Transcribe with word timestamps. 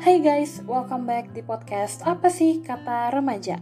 Hai 0.00 0.16
guys, 0.16 0.64
welcome 0.64 1.04
back 1.04 1.36
di 1.36 1.44
podcast 1.44 2.00
Apa 2.08 2.32
sih 2.32 2.64
Kata 2.64 3.12
Remaja 3.12 3.60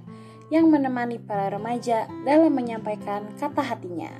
yang 0.55 0.71
menemani 0.71 1.19
para 1.19 1.51
remaja 1.51 2.07
dalam 2.23 2.55
menyampaikan 2.55 3.27
kata 3.43 3.59
hatinya. 3.59 4.15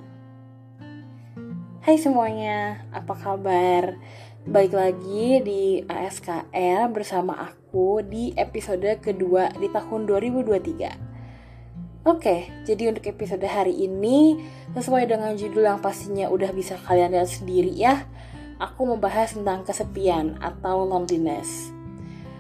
Hai 1.79 1.95
semuanya, 1.95 2.83
apa 2.91 3.15
kabar? 3.15 3.95
Baik 4.43 4.75
lagi 4.75 5.47
di 5.47 5.63
ASKR 5.87 6.91
bersama 6.91 7.39
aku 7.39 8.03
di 8.03 8.35
episode 8.35 8.99
kedua 8.99 9.55
di 9.55 9.71
tahun 9.71 10.11
2023. 10.11 12.03
Oke, 12.03 12.51
jadi 12.67 12.91
untuk 12.91 13.07
episode 13.07 13.47
hari 13.47 13.79
ini 13.87 14.43
sesuai 14.75 15.07
dengan 15.07 15.39
judul 15.39 15.71
yang 15.71 15.79
pastinya 15.79 16.27
udah 16.35 16.51
bisa 16.51 16.75
kalian 16.83 17.15
lihat 17.15 17.31
sendiri 17.31 17.71
ya, 17.79 18.11
aku 18.59 18.91
membahas 18.91 19.39
tentang 19.39 19.63
kesepian 19.63 20.35
atau 20.43 20.83
loneliness. 20.83 21.78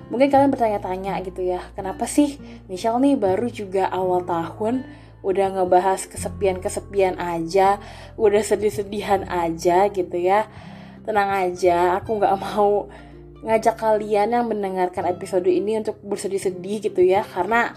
Mungkin 0.09 0.33
kalian 0.33 0.49
bertanya-tanya 0.49 1.21
gitu 1.21 1.45
ya, 1.45 1.61
kenapa 1.77 2.09
sih 2.09 2.41
Michelle 2.65 2.97
nih 2.97 3.21
baru 3.21 3.53
juga 3.53 3.93
awal 3.93 4.25
tahun 4.25 4.89
udah 5.21 5.61
ngebahas 5.61 6.09
kesepian-kesepian 6.09 7.21
aja, 7.21 7.77
udah 8.17 8.41
sedih-sedihan 8.41 9.29
aja 9.29 9.93
gitu 9.93 10.17
ya. 10.17 10.49
Tenang 11.05 11.29
aja, 11.29 12.01
aku 12.01 12.17
nggak 12.17 12.37
mau 12.41 12.89
ngajak 13.45 13.77
kalian 13.77 14.35
yang 14.35 14.47
mendengarkan 14.49 15.07
episode 15.13 15.47
ini 15.47 15.77
untuk 15.77 16.01
bersedih-sedih 16.01 16.89
gitu 16.89 17.05
ya, 17.05 17.21
karena 17.29 17.77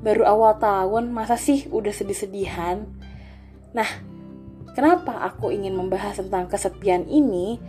baru 0.00 0.24
awal 0.24 0.56
tahun 0.56 1.12
masa 1.12 1.36
sih 1.36 1.68
udah 1.68 1.92
sedih-sedihan. 1.92 2.88
Nah, 3.76 3.88
kenapa 4.72 5.20
aku 5.26 5.52
ingin 5.52 5.76
membahas 5.76 6.16
tentang 6.16 6.48
kesepian 6.48 7.04
ini? 7.10 7.60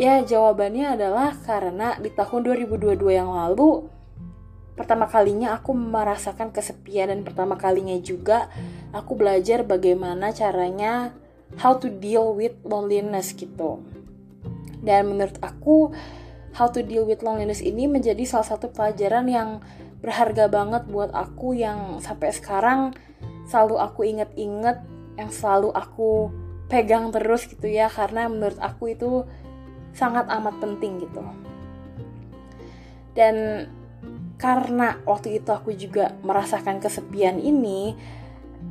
Ya 0.00 0.24
jawabannya 0.24 0.96
adalah 0.96 1.36
karena 1.44 1.92
di 2.00 2.08
tahun 2.08 2.48
2022 2.48 3.20
yang 3.20 3.36
lalu 3.36 3.84
pertama 4.72 5.04
kalinya 5.04 5.52
aku 5.52 5.76
merasakan 5.76 6.56
kesepian 6.56 7.12
dan 7.12 7.20
pertama 7.20 7.60
kalinya 7.60 7.92
juga 8.00 8.48
aku 8.96 9.12
belajar 9.12 9.60
bagaimana 9.60 10.32
caranya 10.32 11.12
how 11.60 11.76
to 11.76 11.92
deal 11.92 12.32
with 12.32 12.56
loneliness 12.64 13.36
gitu. 13.36 13.84
Dan 14.80 15.12
menurut 15.12 15.36
aku 15.44 15.92
how 16.56 16.72
to 16.72 16.80
deal 16.80 17.04
with 17.04 17.20
loneliness 17.20 17.60
ini 17.60 17.84
menjadi 17.84 18.24
salah 18.24 18.56
satu 18.56 18.72
pelajaran 18.72 19.28
yang 19.28 19.60
berharga 20.00 20.48
banget 20.48 20.88
buat 20.88 21.12
aku 21.12 21.60
yang 21.60 22.00
sampai 22.00 22.32
sekarang 22.32 22.96
selalu 23.52 23.76
aku 23.76 24.00
inget-inget 24.08 24.80
yang 25.20 25.28
selalu 25.28 25.76
aku 25.76 26.32
pegang 26.72 27.12
terus 27.12 27.44
gitu 27.44 27.68
ya 27.68 27.92
karena 27.92 28.32
menurut 28.32 28.56
aku 28.64 28.96
itu 28.96 29.28
sangat 29.94 30.26
amat 30.30 30.58
penting 30.62 31.02
gitu. 31.02 31.22
Dan 33.14 33.66
karena 34.40 34.96
waktu 35.04 35.42
itu 35.42 35.50
aku 35.52 35.76
juga 35.76 36.16
merasakan 36.24 36.80
kesepian 36.80 37.36
ini, 37.36 37.92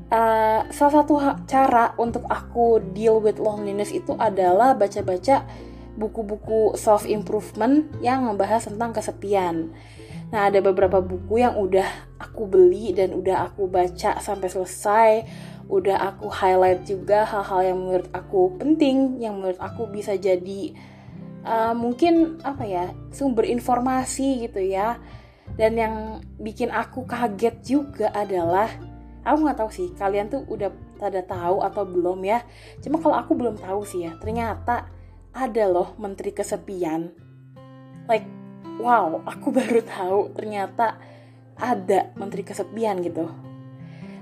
uh, 0.10 0.66
salah 0.74 0.94
satu 1.02 1.22
cara 1.46 1.94
untuk 2.02 2.26
aku 2.26 2.82
deal 2.94 3.22
with 3.22 3.38
loneliness 3.38 3.94
itu 3.94 4.18
adalah 4.18 4.74
baca-baca 4.74 5.46
buku-buku 6.00 6.80
self 6.80 7.06
improvement 7.06 7.86
yang 8.02 8.26
membahas 8.26 8.66
tentang 8.72 8.96
kesepian. 8.96 9.70
Nah, 10.30 10.48
ada 10.48 10.62
beberapa 10.62 11.02
buku 11.02 11.42
yang 11.42 11.58
udah 11.58 11.86
aku 12.22 12.46
beli 12.46 12.94
dan 12.94 13.18
udah 13.18 13.50
aku 13.50 13.66
baca 13.66 14.22
sampai 14.22 14.50
selesai. 14.50 15.12
Udah 15.70 16.02
aku 16.02 16.34
highlight 16.34 16.86
juga 16.86 17.26
hal-hal 17.30 17.74
yang 17.74 17.78
menurut 17.78 18.10
aku 18.10 18.58
penting, 18.58 19.22
yang 19.22 19.38
menurut 19.38 19.62
aku 19.62 19.86
bisa 19.86 20.18
jadi 20.18 20.74
uh, 21.46 21.74
mungkin 21.76 22.40
apa 22.44 22.64
ya 22.66 22.86
sumber 23.14 23.48
informasi 23.48 24.48
gitu 24.48 24.60
ya. 24.64 25.00
Dan 25.60 25.76
yang 25.76 25.96
bikin 26.40 26.72
aku 26.72 27.04
kaget 27.04 27.60
juga 27.66 28.14
adalah 28.16 28.70
aku 29.28 29.38
nggak 29.44 29.60
tahu 29.60 29.72
sih 29.74 29.88
kalian 29.98 30.32
tuh 30.32 30.48
udah 30.48 30.72
pada 30.96 31.20
tahu 31.24 31.60
atau 31.64 31.84
belum 31.84 32.20
ya. 32.24 32.44
Cuma 32.80 33.00
kalau 33.02 33.16
aku 33.20 33.36
belum 33.36 33.60
tahu 33.60 33.84
sih 33.84 34.08
ya 34.08 34.16
ternyata 34.20 34.88
ada 35.36 35.64
loh 35.68 35.96
menteri 36.00 36.32
kesepian. 36.32 37.12
Like 38.08 38.28
wow 38.80 39.20
aku 39.28 39.52
baru 39.58 39.84
tahu 39.84 40.20
ternyata 40.38 41.00
ada 41.60 42.16
menteri 42.16 42.48
kesepian 42.48 43.04
gitu. 43.04 43.28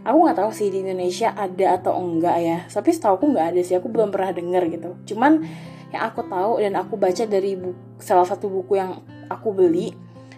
Aku 0.07 0.23
nggak 0.23 0.39
tahu 0.39 0.51
sih 0.55 0.71
di 0.71 0.81
Indonesia 0.87 1.35
ada 1.35 1.75
atau 1.75 1.99
enggak 1.99 2.37
ya. 2.39 2.57
Tapi 2.71 2.89
setahu 2.95 3.19
aku 3.19 3.25
nggak 3.35 3.47
ada 3.53 3.61
sih 3.61 3.75
aku 3.75 3.91
belum 3.91 4.09
pernah 4.09 4.31
denger 4.31 4.63
gitu. 4.71 4.89
Cuman 5.13 5.43
yang 5.91 6.03
aku 6.07 6.25
tahu 6.27 6.59
dan 6.59 6.73
aku 6.75 6.99
baca 6.99 7.23
dari 7.23 7.55
buku, 7.55 7.79
salah 8.03 8.27
satu 8.27 8.51
buku 8.51 8.75
yang 8.75 8.99
aku 9.31 9.55
beli 9.55 9.95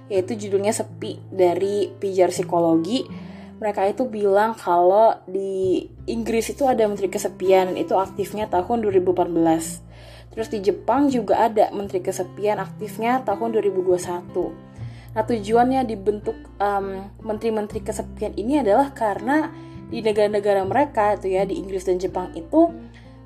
yaitu 0.09 0.33
judulnya 0.33 0.73
Sepi 0.73 1.21
dari 1.29 1.93
Pijar 1.93 2.33
Psikologi. 2.33 3.05
Mereka 3.59 3.91
itu 3.91 4.07
bilang 4.07 4.55
kalau 4.55 5.19
di 5.27 5.85
Inggris 6.09 6.49
itu 6.49 6.65
ada 6.65 6.87
menteri 6.87 7.11
kesepian 7.11 7.75
itu 7.77 7.93
aktifnya 7.93 8.49
tahun 8.49 8.81
2014. 8.87 10.33
Terus 10.33 10.47
di 10.47 10.59
Jepang 10.63 11.11
juga 11.11 11.45
ada 11.45 11.69
menteri 11.75 11.99
kesepian 11.99 12.57
aktifnya 12.57 13.21
tahun 13.27 13.59
2021. 13.59 14.69
Nah 15.13 15.23
tujuannya 15.25 15.81
dibentuk 15.85 16.37
um, 16.61 17.09
menteri-menteri 17.25 17.81
kesepian 17.81 18.37
ini 18.37 18.61
adalah 18.61 18.93
karena 18.93 19.51
di 19.89 20.05
negara-negara 20.05 20.61
mereka 20.69 21.17
itu 21.17 21.33
ya 21.33 21.43
di 21.49 21.57
Inggris 21.57 21.83
dan 21.89 21.97
Jepang 21.97 22.29
itu 22.37 22.69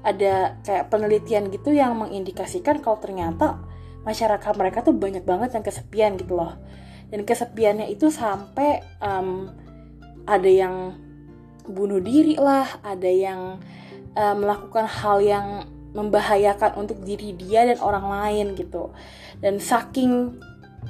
ada 0.03 0.59
kayak 0.67 0.91
penelitian 0.91 1.47
gitu 1.47 1.71
yang 1.71 1.95
mengindikasikan 1.95 2.83
kalau 2.83 2.99
ternyata 2.99 3.63
masyarakat 4.03 4.53
mereka 4.59 4.83
tuh 4.83 4.91
banyak 4.91 5.23
banget 5.23 5.55
yang 5.55 5.63
kesepian 5.63 6.19
gitu 6.19 6.35
loh. 6.35 6.59
Dan 7.07 7.23
kesepiannya 7.23 7.87
itu 7.87 8.11
sampai 8.11 8.83
um, 8.99 9.47
ada 10.27 10.49
yang 10.49 10.99
bunuh 11.63 12.03
diri 12.03 12.35
lah 12.35 12.67
ada 12.83 13.07
yang 13.07 13.63
um, 14.19 14.35
melakukan 14.43 14.83
hal 14.83 15.23
yang 15.23 15.47
membahayakan 15.93 16.75
untuk 16.75 16.99
diri 17.05 17.31
dia 17.37 17.63
dan 17.63 17.79
orang 17.79 18.05
lain 18.11 18.45
gitu. 18.59 18.91
Dan 19.39 19.63
saking 19.63 20.35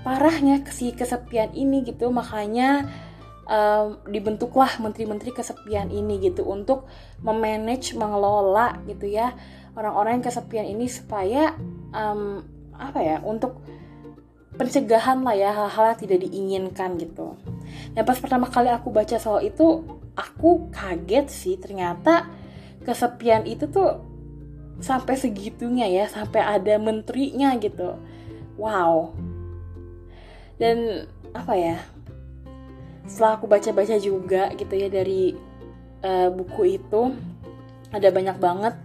parahnya 0.02 0.66
si 0.73 0.90
kesepian 0.91 1.53
ini 1.53 1.85
gitu 1.85 2.09
makanya 2.09 2.90
um, 3.47 3.99
dibentuklah 4.07 4.79
menteri-menteri 4.79 5.35
kesepian 5.35 5.91
ini 5.91 6.19
gitu 6.23 6.47
untuk 6.47 6.87
memanage 7.23 7.95
mengelola 7.95 8.79
gitu 8.87 9.07
ya 9.07 9.35
orang-orang 9.73 10.19
yang 10.19 10.25
kesepian 10.25 10.67
ini 10.69 10.85
supaya 10.87 11.57
um, 11.91 12.45
apa 12.77 12.99
ya 13.01 13.17
untuk 13.25 13.61
pencegahan 14.53 15.25
lah 15.25 15.33
ya 15.33 15.49
hal-hal 15.49 15.93
yang 15.93 15.99
tidak 15.99 16.19
diinginkan 16.29 16.89
gitu. 17.01 17.33
Nah 17.97 18.03
pas 18.05 18.17
pertama 18.21 18.45
kali 18.45 18.69
aku 18.69 18.93
baca 18.93 19.17
soal 19.17 19.41
itu 19.41 19.81
aku 20.13 20.69
kaget 20.69 21.25
sih 21.25 21.55
ternyata 21.57 22.29
kesepian 22.85 23.49
itu 23.49 23.65
tuh 23.65 23.97
sampai 24.77 25.17
segitunya 25.17 25.89
ya 25.89 26.05
sampai 26.05 26.41
ada 26.41 26.77
menterinya 26.77 27.57
gitu. 27.57 27.97
Wow. 28.61 29.17
Dan 30.61 31.09
apa 31.33 31.53
ya 31.57 31.81
setelah 33.08 33.36
aku 33.40 33.46
baca-baca 33.47 33.96
juga 34.00 34.52
gitu 34.56 34.74
ya 34.75 34.88
dari 34.88 35.36
uh, 36.03 36.30
buku 36.31 36.80
itu 36.80 37.12
ada 37.94 38.09
banyak 38.09 38.38
banget 38.40 38.75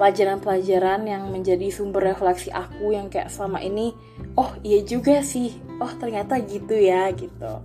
pelajaran-pelajaran 0.00 1.04
yang 1.04 1.28
menjadi 1.28 1.68
sumber 1.68 2.10
refleksi 2.10 2.48
aku 2.48 2.96
yang 2.96 3.12
kayak 3.12 3.28
selama 3.28 3.60
ini 3.60 3.92
oh 4.34 4.50
iya 4.64 4.80
juga 4.82 5.20
sih. 5.20 5.52
Oh 5.78 5.90
ternyata 5.94 6.40
gitu 6.40 6.74
ya 6.74 7.12
gitu. 7.12 7.62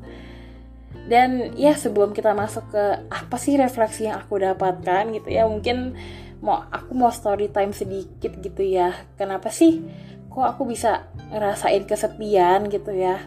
Dan 1.08 1.56
ya 1.56 1.72
sebelum 1.72 2.12
kita 2.12 2.36
masuk 2.36 2.68
ke 2.68 2.84
apa 3.08 3.38
sih 3.40 3.56
refleksi 3.56 4.12
yang 4.12 4.20
aku 4.20 4.44
dapatkan 4.44 5.08
gitu 5.16 5.30
ya 5.32 5.48
mungkin 5.48 5.96
mau 6.44 6.68
aku 6.68 6.94
mau 6.94 7.09
story 7.09 7.47
time 7.47 7.72
sedikit 7.72 8.35
gitu 8.44 8.62
ya. 8.62 8.94
Kenapa 9.16 9.47
sih 9.47 9.82
kok 10.28 10.44
aku 10.44 10.68
bisa 10.68 11.08
ngerasain 11.32 11.88
kesepian 11.88 12.68
gitu 12.68 12.91
ya? 12.91 13.23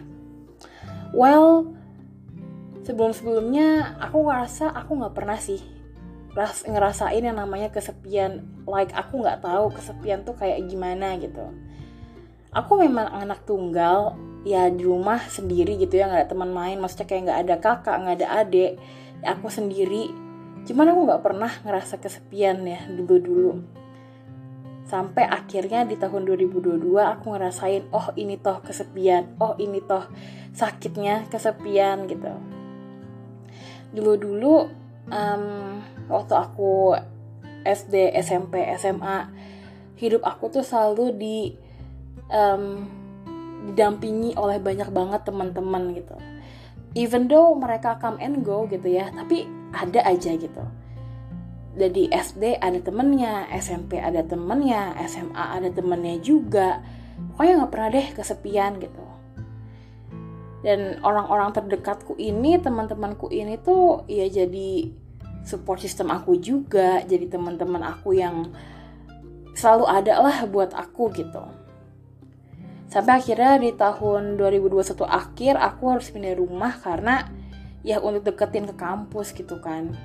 Well 1.11 1.80
sebelum-sebelumnya 2.81 3.97
aku 4.01 4.25
ngerasa 4.25 4.73
aku 4.73 4.91
nggak 4.97 5.13
pernah 5.13 5.37
sih 5.37 5.61
ras 6.31 6.63
ngerasain 6.63 7.21
yang 7.21 7.37
namanya 7.37 7.69
kesepian. 7.69 8.47
Like 8.63 8.95
aku 8.95 9.21
nggak 9.21 9.43
tahu 9.43 9.75
kesepian 9.75 10.23
tuh 10.23 10.35
kayak 10.39 10.63
gimana 10.67 11.19
gitu. 11.19 11.51
Aku 12.51 12.79
memang 12.79 13.07
anak 13.11 13.47
tunggal 13.47 14.15
ya 14.43 14.67
di 14.67 14.83
rumah 14.83 15.21
sendiri 15.27 15.77
gitu 15.79 15.99
ya 15.99 16.07
nggak 16.07 16.27
ada 16.27 16.31
teman 16.31 16.51
main. 16.51 16.79
Maksudnya 16.79 17.07
kayak 17.07 17.21
nggak 17.27 17.41
ada 17.47 17.55
kakak 17.59 17.95
nggak 17.99 18.15
ada 18.23 18.27
adik 18.43 18.71
ya 19.21 19.27
aku 19.35 19.47
sendiri. 19.51 20.11
Cuman 20.65 20.93
aku 20.93 20.99
nggak 21.09 21.23
pernah 21.23 21.51
ngerasa 21.67 21.99
kesepian 21.99 22.63
ya 22.65 22.81
dulu 22.89 23.17
dulu 23.19 23.53
sampai 24.81 25.23
akhirnya 25.23 25.87
di 25.87 25.95
tahun 25.95 26.27
2022 26.27 26.83
aku 26.99 27.31
ngerasain 27.31 27.87
oh 27.95 28.11
ini 28.19 28.35
toh 28.39 28.59
kesepian. 28.59 29.39
Oh 29.39 29.55
ini 29.55 29.79
toh 29.83 30.03
sakitnya 30.51 31.31
kesepian 31.31 32.11
gitu 32.11 32.60
dulu-dulu 33.91 34.71
um, 35.11 35.45
waktu 36.07 36.33
aku 36.35 36.95
SD, 37.61 38.15
SMP, 38.17 38.65
SMA, 38.79 39.29
hidup 39.99 40.25
aku 40.25 40.49
tuh 40.49 40.65
selalu 40.65 41.05
di 41.13 41.37
um, 42.31 42.87
didampingi 43.71 44.33
oleh 44.33 44.57
banyak 44.57 44.89
banget 44.89 45.21
teman-teman 45.27 45.93
gitu. 45.93 46.17
Even 46.97 47.29
though 47.29 47.55
mereka 47.55 47.95
come 48.01 48.19
and 48.19 48.43
go 48.43 48.65
gitu 48.67 48.89
ya 48.89 49.13
tapi 49.13 49.45
ada 49.71 50.01
aja 50.03 50.33
gitu. 50.35 50.63
Dari 51.71 52.11
SD 52.11 52.59
ada 52.59 52.79
temennya 52.83 53.47
SMP 53.55 54.01
ada 54.01 54.25
temennya 54.25 54.97
SMA 55.07 55.45
ada 55.61 55.69
temennya 55.71 56.19
juga. 56.19 56.83
Pokoknya 57.31 57.63
nggak 57.63 57.71
pernah 57.71 57.89
deh 57.93 58.07
kesepian 58.17 58.81
gitu 58.81 59.10
dan 60.61 61.01
orang-orang 61.01 61.49
terdekatku 61.57 62.13
ini 62.21 62.61
teman-temanku 62.61 63.33
ini 63.33 63.57
tuh 63.57 64.05
ya 64.05 64.29
jadi 64.29 64.93
support 65.41 65.81
system 65.81 66.13
aku 66.13 66.37
juga. 66.37 67.01
Jadi 67.05 67.29
teman-teman 67.29 67.81
aku 67.81 68.13
yang 68.13 68.53
selalu 69.57 69.85
ada 69.89 70.13
lah 70.21 70.37
buat 70.45 70.71
aku 70.77 71.09
gitu. 71.17 71.43
Sampai 72.91 73.23
akhirnya 73.23 73.55
di 73.57 73.71
tahun 73.73 74.35
2021 74.35 75.07
akhir 75.07 75.53
aku 75.55 75.83
harus 75.95 76.11
pindah 76.11 76.35
rumah 76.35 76.75
karena 76.75 77.23
ya 77.81 78.03
untuk 78.03 78.35
deketin 78.35 78.67
ke 78.69 78.75
kampus 78.75 79.31
gitu 79.33 79.57
kan. 79.63 79.95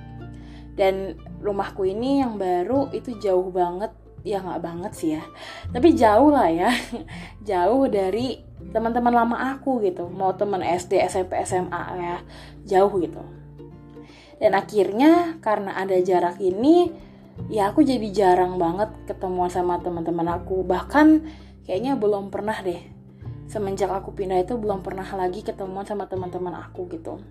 Dan 0.76 1.16
rumahku 1.40 1.88
ini 1.88 2.20
yang 2.20 2.36
baru 2.36 2.92
itu 2.92 3.16
jauh 3.18 3.48
banget 3.48 3.90
ya 4.26 4.42
nggak 4.42 4.58
banget 4.58 4.92
sih 4.98 5.10
ya. 5.14 5.22
Tapi 5.70 5.94
jauh 5.94 6.34
lah 6.34 6.50
ya. 6.50 6.74
Jauh 7.50 7.86
dari 7.86 8.42
teman-teman 8.74 9.14
lama 9.14 9.54
aku 9.54 9.78
gitu. 9.86 10.10
Mau 10.10 10.34
teman 10.34 10.66
SD 10.66 10.98
SMP 11.06 11.38
SMA 11.46 11.82
ya. 11.94 12.16
Jauh 12.66 12.90
gitu. 12.98 13.22
Dan 14.42 14.58
akhirnya 14.58 15.38
karena 15.38 15.78
ada 15.78 15.94
jarak 16.02 16.42
ini 16.42 16.90
ya 17.46 17.70
aku 17.70 17.86
jadi 17.86 18.08
jarang 18.10 18.58
banget 18.58 18.90
ketemuan 19.06 19.48
sama 19.48 19.78
teman-teman 19.78 20.42
aku. 20.42 20.66
Bahkan 20.66 21.06
kayaknya 21.62 21.94
belum 21.94 22.34
pernah 22.34 22.58
deh. 22.66 22.82
Semenjak 23.46 23.94
aku 23.94 24.10
pindah 24.10 24.42
itu 24.42 24.58
belum 24.58 24.82
pernah 24.82 25.06
lagi 25.06 25.46
ketemuan 25.46 25.86
sama 25.86 26.10
teman-teman 26.10 26.66
aku 26.66 26.90
gitu. 26.90 27.22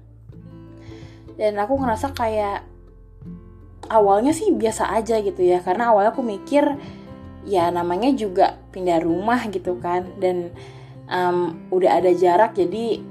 Dan 1.35 1.59
aku 1.59 1.75
ngerasa 1.75 2.15
kayak 2.15 2.63
awalnya 3.89 4.31
sih 4.31 4.51
biasa 4.51 4.91
aja 4.93 5.19
gitu 5.21 5.41
ya. 5.41 5.61
Karena 5.61 5.91
awalnya 5.93 6.11
aku 6.11 6.25
mikir 6.25 6.63
ya 7.45 7.69
namanya 7.69 8.09
juga 8.13 8.57
pindah 8.73 8.99
rumah 9.01 9.45
gitu 9.49 9.77
kan. 9.77 10.17
Dan 10.17 10.53
um, 11.09 11.69
udah 11.69 12.01
ada 12.01 12.11
jarak 12.13 12.57
jadi 12.57 13.01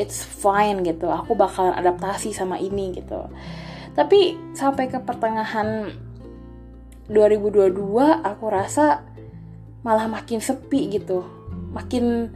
it's 0.00 0.24
fine 0.24 0.84
gitu. 0.84 1.08
Aku 1.08 1.36
bakalan 1.36 1.76
adaptasi 1.76 2.32
sama 2.32 2.56
ini 2.60 2.96
gitu. 2.96 3.28
Tapi 3.96 4.36
sampai 4.52 4.92
ke 4.92 5.00
pertengahan 5.00 5.92
2022 7.08 7.72
aku 8.24 8.44
rasa 8.50 9.04
malah 9.80 10.08
makin 10.08 10.40
sepi 10.40 10.92
gitu. 10.92 11.24
Makin 11.72 12.32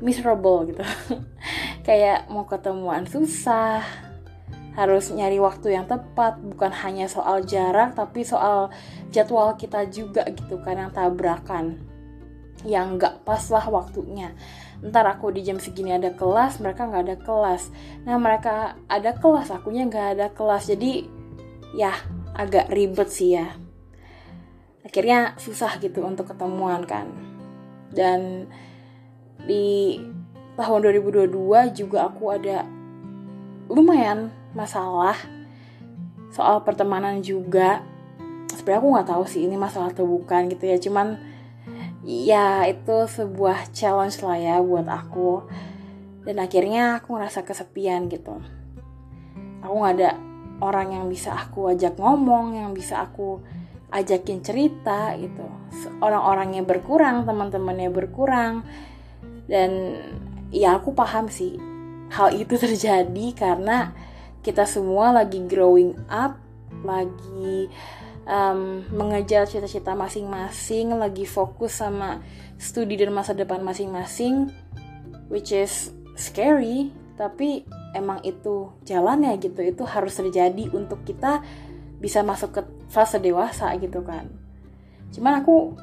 miserable 0.00 0.72
gitu. 0.72 0.82
Kayak 1.86 2.30
mau 2.30 2.46
ketemuan 2.48 3.04
susah 3.04 4.11
harus 4.72 5.12
nyari 5.12 5.36
waktu 5.36 5.76
yang 5.76 5.84
tepat 5.84 6.40
bukan 6.40 6.72
hanya 6.72 7.04
soal 7.04 7.44
jarak 7.44 7.92
tapi 7.92 8.24
soal 8.24 8.72
jadwal 9.12 9.52
kita 9.60 9.84
juga 9.92 10.24
gitu 10.32 10.56
kan 10.64 10.80
yang 10.80 10.92
tabrakan 10.92 11.92
yang 12.62 12.98
nggak 12.98 13.26
pas 13.26 13.42
lah 13.50 13.66
waktunya. 13.68 14.34
Ntar 14.82 15.06
aku 15.06 15.30
di 15.34 15.46
jam 15.46 15.58
segini 15.58 15.94
ada 15.94 16.14
kelas 16.14 16.58
mereka 16.62 16.86
nggak 16.86 17.04
ada 17.06 17.16
kelas. 17.18 17.70
Nah 18.06 18.18
mereka 18.18 18.78
ada 18.86 19.14
kelas 19.14 19.50
akunya 19.50 19.86
nggak 19.86 20.08
ada 20.18 20.26
kelas. 20.30 20.70
Jadi 20.70 21.06
ya 21.74 21.94
agak 22.34 22.70
ribet 22.70 23.10
sih 23.10 23.38
ya. 23.38 23.54
Akhirnya 24.82 25.38
susah 25.38 25.78
gitu 25.78 26.02
untuk 26.02 26.30
ketemuan 26.34 26.86
kan. 26.86 27.10
Dan 27.90 28.50
di 29.42 29.98
tahun 30.54 30.86
2022 30.86 31.30
juga 31.74 32.10
aku 32.10 32.24
ada 32.34 32.66
lumayan 33.70 34.41
masalah 34.52 35.16
soal 36.32 36.64
pertemanan 36.64 37.20
juga. 37.20 37.84
Sebenarnya 38.52 38.80
aku 38.80 38.88
nggak 38.96 39.08
tahu 39.08 39.24
sih 39.28 39.44
ini 39.44 39.56
masalah 39.60 39.92
atau 39.92 40.08
bukan 40.08 40.48
gitu 40.48 40.64
ya. 40.64 40.76
Cuman 40.80 41.20
ya 42.02 42.66
itu 42.66 42.96
sebuah 43.06 43.70
challenge 43.70 44.20
lah 44.24 44.38
ya 44.40 44.56
buat 44.64 44.88
aku. 44.88 45.44
Dan 46.24 46.40
akhirnya 46.40 47.02
aku 47.02 47.18
ngerasa 47.18 47.44
kesepian 47.44 48.08
gitu. 48.08 48.40
Aku 49.62 49.74
nggak 49.76 49.94
ada 50.00 50.10
orang 50.62 50.94
yang 50.94 51.06
bisa 51.10 51.34
aku 51.34 51.74
ajak 51.74 51.98
ngomong 51.98 52.54
yang 52.54 52.70
bisa 52.72 53.02
aku 53.02 53.42
ajakin 53.92 54.40
cerita 54.40 55.12
gitu. 55.20 55.44
Orang-orangnya 56.00 56.64
berkurang 56.64 57.28
teman-temannya 57.28 57.92
berkurang. 57.92 58.64
Dan 59.44 60.00
ya 60.48 60.80
aku 60.80 60.96
paham 60.96 61.28
sih 61.28 61.60
hal 62.12 62.32
itu 62.36 62.56
terjadi 62.64 63.26
karena 63.36 63.92
kita 64.42 64.66
semua 64.66 65.14
lagi 65.14 65.42
growing 65.46 65.94
up 66.10 66.38
lagi 66.82 67.70
um, 68.26 68.82
mengejar 68.90 69.46
cita-cita 69.46 69.94
masing-masing 69.94 70.98
lagi 70.98 71.22
fokus 71.22 71.78
sama 71.78 72.22
studi 72.58 72.98
dan 72.98 73.14
masa 73.14 73.34
depan 73.34 73.62
masing-masing 73.62 74.50
which 75.30 75.54
is 75.54 75.94
scary 76.18 76.90
tapi 77.16 77.64
emang 77.94 78.24
itu 78.24 78.72
jalannya 78.82 79.36
gitu. 79.38 79.60
Itu 79.62 79.84
harus 79.84 80.16
terjadi 80.16 80.72
untuk 80.72 81.04
kita 81.04 81.44
bisa 82.02 82.24
masuk 82.26 82.50
ke 82.50 82.62
fase 82.90 83.22
dewasa 83.22 83.70
gitu 83.78 84.02
kan. 84.02 84.26
Cuman 85.12 85.44
aku 85.44 85.76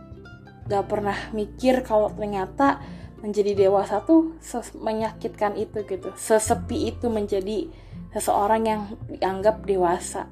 gak 0.67 0.85
pernah 0.89 1.15
mikir 1.31 1.81
kalau 1.85 2.11
ternyata 2.11 2.81
menjadi 3.23 3.67
dewasa 3.67 4.03
tuh 4.03 4.35
menyakitkan 4.79 5.55
itu 5.55 5.85
gitu. 5.85 6.11
Sesepi 6.17 6.91
itu 6.91 7.07
menjadi 7.07 7.69
seseorang 8.13 8.61
yang 8.65 8.81
dianggap 9.09 9.65
dewasa. 9.65 10.29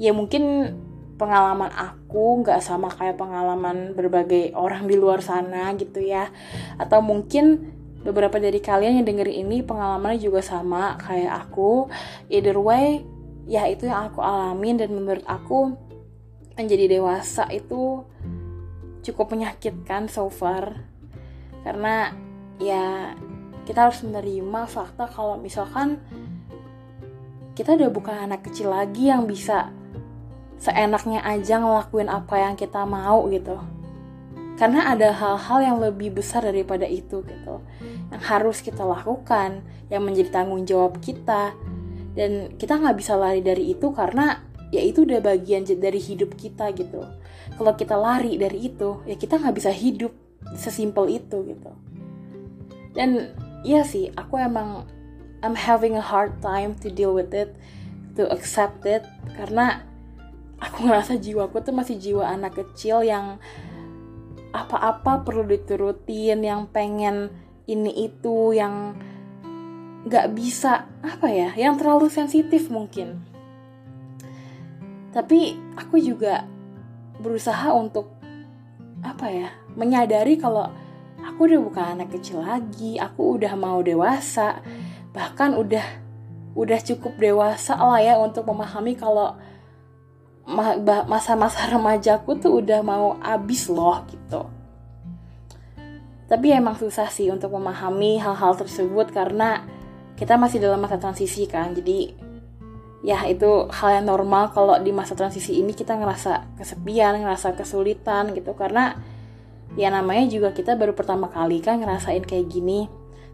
Ya 0.00 0.10
mungkin 0.10 0.74
pengalaman 1.20 1.70
aku 1.70 2.42
nggak 2.42 2.58
sama 2.58 2.90
kayak 2.90 3.20
pengalaman 3.20 3.94
berbagai 3.94 4.50
orang 4.58 4.90
di 4.90 4.98
luar 4.98 5.22
sana 5.22 5.70
gitu 5.78 6.02
ya. 6.02 6.28
Atau 6.80 6.98
mungkin 6.98 7.70
beberapa 8.02 8.42
dari 8.42 8.58
kalian 8.58 8.98
yang 8.98 9.06
denger 9.06 9.30
ini 9.30 9.62
pengalamannya 9.62 10.18
juga 10.18 10.42
sama 10.42 10.98
kayak 10.98 11.46
aku. 11.46 11.86
Either 12.26 12.58
way 12.58 13.06
ya 13.46 13.66
itu 13.70 13.86
yang 13.86 14.10
aku 14.10 14.22
alamin 14.22 14.78
dan 14.82 14.90
menurut 14.94 15.22
aku 15.26 15.74
menjadi 16.58 16.98
dewasa 16.98 17.48
itu 17.50 18.02
cukup 19.06 19.34
menyakitkan 19.34 20.10
so 20.10 20.26
far. 20.26 20.90
Karena 21.62 22.10
ya 22.58 23.14
kita 23.62 23.88
harus 23.88 24.02
menerima 24.02 24.66
fakta 24.66 25.06
kalau 25.06 25.38
misalkan 25.38 26.02
kita 27.52 27.76
udah 27.76 27.90
bukan 27.92 28.16
anak 28.26 28.48
kecil 28.48 28.72
lagi 28.72 29.12
yang 29.12 29.28
bisa 29.28 29.70
seenaknya 30.62 31.20
aja 31.26 31.58
ngelakuin 31.58 32.08
apa 32.08 32.38
yang 32.38 32.54
kita 32.54 32.86
mau 32.86 33.26
gitu. 33.28 33.58
Karena 34.56 34.94
ada 34.94 35.10
hal-hal 35.10 35.58
yang 35.58 35.76
lebih 35.82 36.14
besar 36.14 36.46
daripada 36.46 36.86
itu 36.86 37.24
gitu 37.26 37.58
yang 38.12 38.22
harus 38.22 38.62
kita 38.62 38.84
lakukan 38.84 39.64
yang 39.90 40.06
menjadi 40.06 40.42
tanggung 40.42 40.62
jawab 40.62 41.02
kita. 41.02 41.52
Dan 42.12 42.54
kita 42.60 42.76
nggak 42.76 42.96
bisa 43.00 43.16
lari 43.16 43.40
dari 43.40 43.72
itu 43.72 43.88
karena 43.90 44.44
ya 44.70 44.80
itu 44.84 45.04
udah 45.04 45.20
bagian 45.20 45.64
dari 45.64 45.98
hidup 45.98 46.36
kita 46.38 46.70
gitu. 46.76 47.04
Kalau 47.58 47.72
kita 47.74 47.96
lari 47.98 48.38
dari 48.38 48.70
itu 48.70 49.02
ya 49.04 49.16
kita 49.18 49.42
nggak 49.42 49.56
bisa 49.56 49.72
hidup 49.74 50.12
sesimpel 50.54 51.10
itu 51.10 51.42
gitu. 51.42 51.72
Dan 52.92 53.32
iya 53.62 53.82
sih 53.86 54.10
aku 54.14 54.38
emang 54.38 54.86
I'm 55.42 55.58
having 55.58 55.98
a 55.98 56.04
hard 56.04 56.38
time 56.38 56.78
to 56.82 56.90
deal 56.90 57.14
with 57.14 57.34
it 57.34 57.54
to 58.14 58.30
accept 58.30 58.86
it 58.86 59.02
karena 59.34 59.82
aku 60.62 60.86
ngerasa 60.86 61.18
jiwaku 61.18 61.58
tuh 61.62 61.74
masih 61.74 61.98
jiwa 61.98 62.30
anak 62.30 62.54
kecil 62.54 63.02
yang 63.02 63.42
apa-apa 64.54 65.24
perlu 65.26 65.48
diturutin 65.48 66.44
yang 66.44 66.68
pengen 66.70 67.32
ini 67.66 68.06
itu 68.06 68.52
yang 68.52 68.94
nggak 70.02 70.34
bisa 70.34 70.86
apa 71.02 71.26
ya 71.30 71.50
yang 71.58 71.78
terlalu 71.78 72.06
sensitif 72.12 72.68
mungkin. 72.68 73.22
Tapi 75.12 75.56
aku 75.76 76.00
juga 76.00 76.46
berusaha 77.20 77.72
untuk 77.74 78.12
apa 79.02 79.26
ya 79.28 79.48
menyadari 79.74 80.38
kalau 80.38 80.70
aku 81.20 81.52
udah 81.52 81.60
bukan 81.60 81.84
anak 81.98 82.08
kecil 82.16 82.40
lagi 82.40 82.96
aku 82.96 83.36
udah 83.36 83.52
mau 83.58 83.84
dewasa. 83.84 84.64
Bahkan 85.12 85.58
udah 85.60 85.86
udah 86.52 86.80
cukup 86.80 87.16
dewasa 87.16 87.76
lah 87.76 88.00
ya 88.00 88.14
untuk 88.20 88.48
memahami 88.48 88.96
kalau 88.96 89.36
masa-masa 91.08 91.66
remajaku 91.72 92.36
tuh 92.40 92.60
udah 92.64 92.80
mau 92.82 93.16
abis 93.20 93.68
loh 93.68 94.02
gitu. 94.08 94.48
Tapi 96.26 96.48
emang 96.48 96.80
susah 96.80 97.12
sih 97.12 97.28
untuk 97.28 97.52
memahami 97.52 98.16
hal-hal 98.16 98.56
tersebut 98.56 99.12
karena 99.12 99.68
kita 100.16 100.40
masih 100.40 100.64
dalam 100.64 100.80
masa 100.80 100.96
transisi 100.96 101.44
kan. 101.44 101.76
Jadi 101.76 102.16
ya 103.04 103.20
itu 103.28 103.68
hal 103.68 104.00
yang 104.00 104.06
normal 104.08 104.54
kalau 104.54 104.78
di 104.80 104.94
masa 104.94 105.12
transisi 105.12 105.58
ini 105.58 105.74
kita 105.76 105.98
ngerasa 105.98 106.56
kesepian 106.56 107.20
ngerasa 107.20 107.52
kesulitan 107.52 108.32
gitu. 108.32 108.56
Karena 108.56 108.96
ya 109.76 109.88
namanya 109.88 110.28
juga 110.28 110.52
kita 110.52 110.76
baru 110.76 110.92
pertama 110.92 111.32
kali 111.32 111.64
kan 111.64 111.80
ngerasain 111.80 112.24
kayak 112.24 112.52
gini 112.52 112.86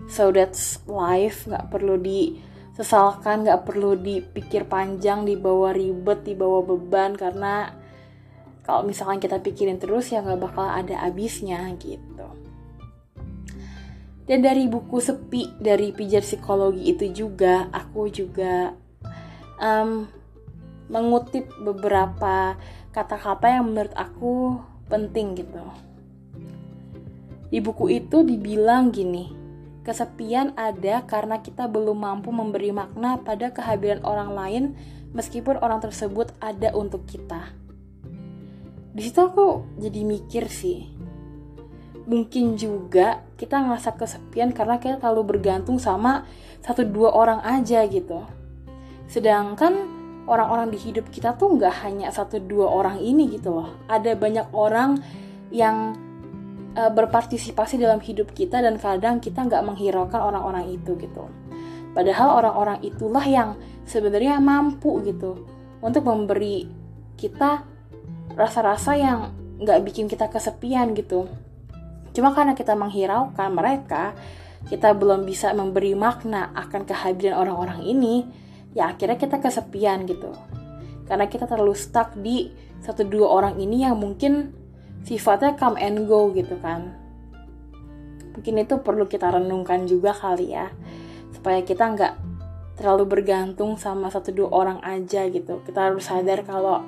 so 0.06 0.30
that's 0.30 0.78
life 0.86 1.44
nggak 1.50 1.66
perlu 1.70 1.98
disesalkan 1.98 3.42
nggak 3.46 3.66
perlu 3.66 3.98
dipikir 3.98 4.66
panjang 4.66 5.26
dibawa 5.26 5.74
ribet 5.74 6.22
dibawa 6.22 6.62
beban 6.62 7.18
karena 7.18 7.74
kalau 8.62 8.84
misalkan 8.84 9.18
kita 9.18 9.40
pikirin 9.42 9.80
terus 9.80 10.14
ya 10.14 10.22
nggak 10.22 10.38
bakal 10.38 10.68
ada 10.68 11.02
habisnya 11.02 11.66
gitu 11.80 12.26
dan 14.28 14.44
dari 14.44 14.68
buku 14.68 15.00
sepi 15.00 15.56
dari 15.56 15.90
pijat 15.90 16.20
psikologi 16.20 16.92
itu 16.92 17.08
juga 17.10 17.72
aku 17.72 18.12
juga 18.12 18.76
um, 19.56 20.04
mengutip 20.92 21.48
beberapa 21.64 22.56
kata-kata 22.92 23.60
yang 23.60 23.72
menurut 23.72 23.94
aku 23.96 24.60
penting 24.88 25.36
gitu. 25.36 25.87
Di 27.48 27.64
buku 27.64 27.88
itu 27.88 28.20
dibilang 28.20 28.92
gini, 28.92 29.32
kesepian 29.88 30.52
ada 30.52 31.00
karena 31.08 31.40
kita 31.40 31.64
belum 31.64 32.04
mampu 32.04 32.28
memberi 32.28 32.76
makna 32.76 33.16
pada 33.24 33.48
kehadiran 33.48 34.04
orang 34.04 34.30
lain 34.36 34.64
meskipun 35.16 35.56
orang 35.64 35.80
tersebut 35.80 36.36
ada 36.44 36.76
untuk 36.76 37.08
kita. 37.08 37.56
Di 38.92 39.00
situ 39.00 39.16
aku 39.16 39.64
jadi 39.80 40.04
mikir 40.04 40.44
sih, 40.52 40.92
mungkin 42.04 42.60
juga 42.60 43.24
kita 43.40 43.64
ngerasa 43.64 43.96
kesepian 43.96 44.52
karena 44.52 44.76
kita 44.76 45.00
terlalu 45.00 45.36
bergantung 45.36 45.80
sama 45.80 46.28
satu 46.60 46.84
dua 46.84 47.16
orang 47.16 47.40
aja 47.40 47.80
gitu. 47.88 48.28
Sedangkan 49.08 49.88
orang-orang 50.28 50.68
di 50.68 50.76
hidup 50.76 51.08
kita 51.08 51.32
tuh 51.40 51.56
nggak 51.56 51.84
hanya 51.84 52.12
satu 52.12 52.36
dua 52.44 52.68
orang 52.68 53.00
ini 53.00 53.32
gitu 53.32 53.56
loh. 53.56 53.72
Ada 53.88 54.12
banyak 54.12 54.52
orang 54.52 55.00
yang 55.48 55.96
uh, 56.78 56.90
berpartisipasi 56.94 57.82
dalam 57.82 57.98
hidup 57.98 58.30
kita 58.30 58.62
dan 58.62 58.78
kadang 58.78 59.18
kita 59.18 59.42
nggak 59.42 59.66
menghiraukan 59.66 60.22
orang-orang 60.22 60.70
itu 60.70 60.94
gitu. 60.94 61.26
Padahal 61.90 62.38
orang-orang 62.38 62.78
itulah 62.86 63.26
yang 63.26 63.58
sebenarnya 63.82 64.38
mampu 64.38 65.02
gitu 65.02 65.42
untuk 65.82 66.06
memberi 66.06 66.70
kita 67.18 67.66
rasa-rasa 68.38 68.94
yang 68.94 69.34
nggak 69.58 69.82
bikin 69.82 70.06
kita 70.06 70.30
kesepian 70.30 70.94
gitu 70.94 71.26
Cuma 72.18 72.34
karena 72.34 72.58
kita 72.58 72.74
menghiraukan 72.74 73.46
mereka, 73.54 74.10
kita 74.66 74.90
belum 74.90 75.22
bisa 75.22 75.54
memberi 75.54 75.94
makna 75.94 76.50
akan 76.50 76.82
kehadiran 76.82 77.38
orang-orang 77.38 77.86
ini, 77.86 78.26
ya 78.74 78.90
akhirnya 78.90 79.14
kita 79.14 79.38
kesepian 79.38 80.02
gitu. 80.02 80.34
Karena 81.06 81.30
kita 81.30 81.46
terlalu 81.46 81.78
stuck 81.78 82.18
di 82.18 82.50
satu 82.82 83.06
dua 83.06 83.30
orang 83.30 83.54
ini 83.62 83.86
yang 83.86 83.94
mungkin 84.02 84.50
sifatnya 85.04 85.58
come 85.58 85.78
and 85.78 86.06
go 86.06 86.30
gitu 86.32 86.56
kan. 86.62 86.94
Mungkin 88.34 88.54
itu 88.62 88.78
perlu 88.78 89.10
kita 89.10 89.34
renungkan 89.34 89.86
juga 89.90 90.14
kali 90.14 90.54
ya, 90.54 90.70
supaya 91.34 91.62
kita 91.66 91.90
nggak 91.90 92.14
terlalu 92.78 93.18
bergantung 93.18 93.74
sama 93.74 94.08
satu 94.08 94.30
dua 94.30 94.48
orang 94.54 94.78
aja 94.86 95.26
gitu. 95.26 95.60
Kita 95.66 95.90
harus 95.90 96.06
sadar 96.06 96.46
kalau 96.46 96.86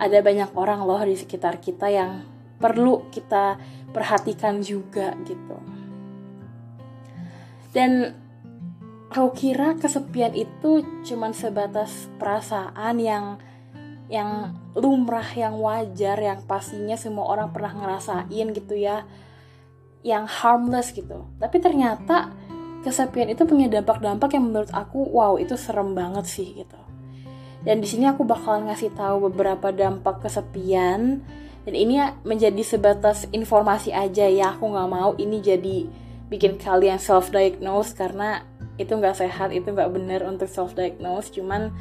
ada 0.00 0.18
banyak 0.24 0.52
orang 0.56 0.84
loh 0.88 1.00
di 1.04 1.16
sekitar 1.16 1.60
kita 1.60 1.92
yang 1.92 2.24
perlu 2.56 3.06
kita 3.12 3.60
perhatikan 3.92 4.64
juga 4.64 5.14
gitu 5.26 5.78
dan 7.72 8.16
aku 9.12 9.30
kira 9.36 9.76
kesepian 9.76 10.32
itu 10.32 10.84
cuman 11.04 11.32
sebatas 11.36 12.08
perasaan 12.16 12.96
yang 12.98 13.24
yang 14.08 14.56
lumrah, 14.72 15.26
yang 15.36 15.60
wajar, 15.60 16.16
yang 16.16 16.40
pastinya 16.48 16.96
semua 16.96 17.28
orang 17.28 17.52
pernah 17.52 17.72
ngerasain 17.76 18.46
gitu 18.56 18.74
ya, 18.76 19.04
yang 20.00 20.24
harmless 20.24 20.96
gitu. 20.96 21.28
Tapi 21.36 21.56
ternyata 21.60 22.32
kesepian 22.82 23.28
itu 23.28 23.44
punya 23.44 23.68
dampak-dampak 23.68 24.32
yang 24.32 24.48
menurut 24.48 24.72
aku 24.72 25.04
wow 25.12 25.36
itu 25.36 25.54
serem 25.60 25.92
banget 25.92 26.24
sih 26.24 26.56
gitu. 26.56 26.80
Dan 27.62 27.84
di 27.84 27.88
sini 27.90 28.08
aku 28.08 28.24
bakalan 28.24 28.70
ngasih 28.72 28.96
tahu 28.96 29.28
beberapa 29.28 29.68
dampak 29.74 30.24
kesepian 30.24 31.20
dan 31.68 31.74
ini 31.76 32.00
menjadi 32.24 32.64
sebatas 32.64 33.28
informasi 33.28 33.92
aja 33.92 34.24
ya 34.24 34.56
aku 34.56 34.72
nggak 34.72 34.88
mau 34.88 35.12
ini 35.20 35.36
jadi 35.44 35.84
bikin 36.32 36.56
kalian 36.56 36.96
self 36.96 37.28
diagnose 37.28 37.92
karena 37.92 38.40
itu 38.80 38.96
nggak 38.96 39.20
sehat 39.20 39.52
itu 39.52 39.68
nggak 39.76 39.92
benar 39.92 40.24
untuk 40.24 40.48
self 40.48 40.72
diagnose 40.72 41.28
cuman 41.28 41.76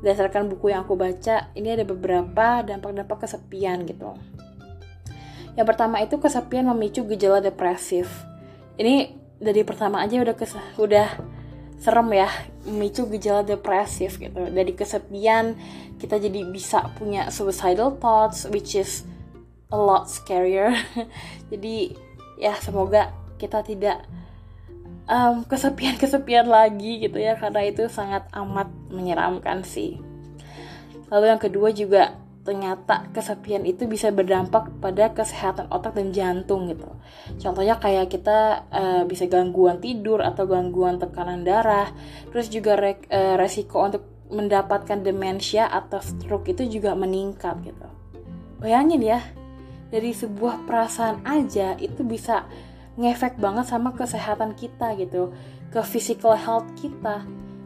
berdasarkan 0.00 0.46
buku 0.50 0.70
yang 0.70 0.86
aku 0.86 0.94
baca 0.94 1.50
ini 1.58 1.74
ada 1.74 1.82
beberapa 1.82 2.62
dampak-dampak 2.62 3.26
kesepian 3.26 3.82
gitu. 3.84 4.14
Yang 5.58 5.66
pertama 5.74 5.98
itu 5.98 6.16
kesepian 6.22 6.70
memicu 6.70 7.02
gejala 7.10 7.42
depresif. 7.42 8.06
Ini 8.78 9.10
dari 9.42 9.66
pertama 9.66 10.02
aja 10.02 10.22
udah 10.22 10.34
udah 10.78 11.08
serem 11.78 12.08
ya 12.14 12.30
memicu 12.66 13.10
gejala 13.10 13.42
depresif 13.42 14.22
gitu. 14.22 14.38
Dari 14.50 14.72
kesepian 14.74 15.58
kita 15.98 16.22
jadi 16.22 16.46
bisa 16.46 16.86
punya 16.94 17.26
suicidal 17.34 17.98
thoughts 17.98 18.46
which 18.50 18.78
is 18.78 19.02
a 19.74 19.78
lot 19.78 20.06
scarier. 20.06 20.72
Jadi 21.50 21.92
ya 22.38 22.54
semoga 22.56 23.10
kita 23.36 23.66
tidak 23.66 24.06
um, 25.08 25.42
kesepian-kesepian 25.48 26.46
lagi 26.46 27.02
gitu 27.02 27.18
ya 27.18 27.34
karena 27.34 27.64
itu 27.66 27.88
sangat 27.88 28.28
amat 28.36 28.68
menyeramkan 28.92 29.64
sih. 29.64 29.98
Lalu 31.08 31.24
yang 31.32 31.40
kedua 31.40 31.72
juga 31.72 32.20
ternyata 32.48 33.04
kesepian 33.12 33.68
itu 33.68 33.84
bisa 33.84 34.08
berdampak 34.08 34.72
pada 34.80 35.12
kesehatan 35.12 35.68
otak 35.68 35.96
dan 36.00 36.16
jantung 36.16 36.64
gitu. 36.68 36.88
Contohnya 37.36 37.76
kayak 37.76 38.08
kita 38.08 38.64
uh, 38.72 39.02
bisa 39.04 39.28
gangguan 39.28 39.84
tidur 39.84 40.24
atau 40.24 40.48
gangguan 40.48 40.96
tekanan 40.96 41.44
darah, 41.44 41.92
terus 42.32 42.48
juga 42.48 42.80
re 42.80 42.96
uh, 43.12 43.36
resiko 43.36 43.84
untuk 43.84 44.04
mendapatkan 44.32 45.00
demensia 45.00 45.68
atau 45.68 46.00
stroke 46.00 46.52
itu 46.52 46.80
juga 46.80 46.96
meningkat 46.96 47.60
gitu. 47.64 47.88
Bayangin 48.64 49.00
ya, 49.04 49.20
dari 49.92 50.12
sebuah 50.12 50.64
perasaan 50.64 51.24
aja 51.28 51.76
itu 51.76 52.00
bisa 52.00 52.48
ngefek 52.98 53.38
banget 53.38 53.70
sama 53.70 53.94
kesehatan 53.94 54.58
kita 54.58 54.98
gitu 54.98 55.30
ke 55.70 55.80
physical 55.86 56.34
health 56.34 56.66
kita. 56.74 57.22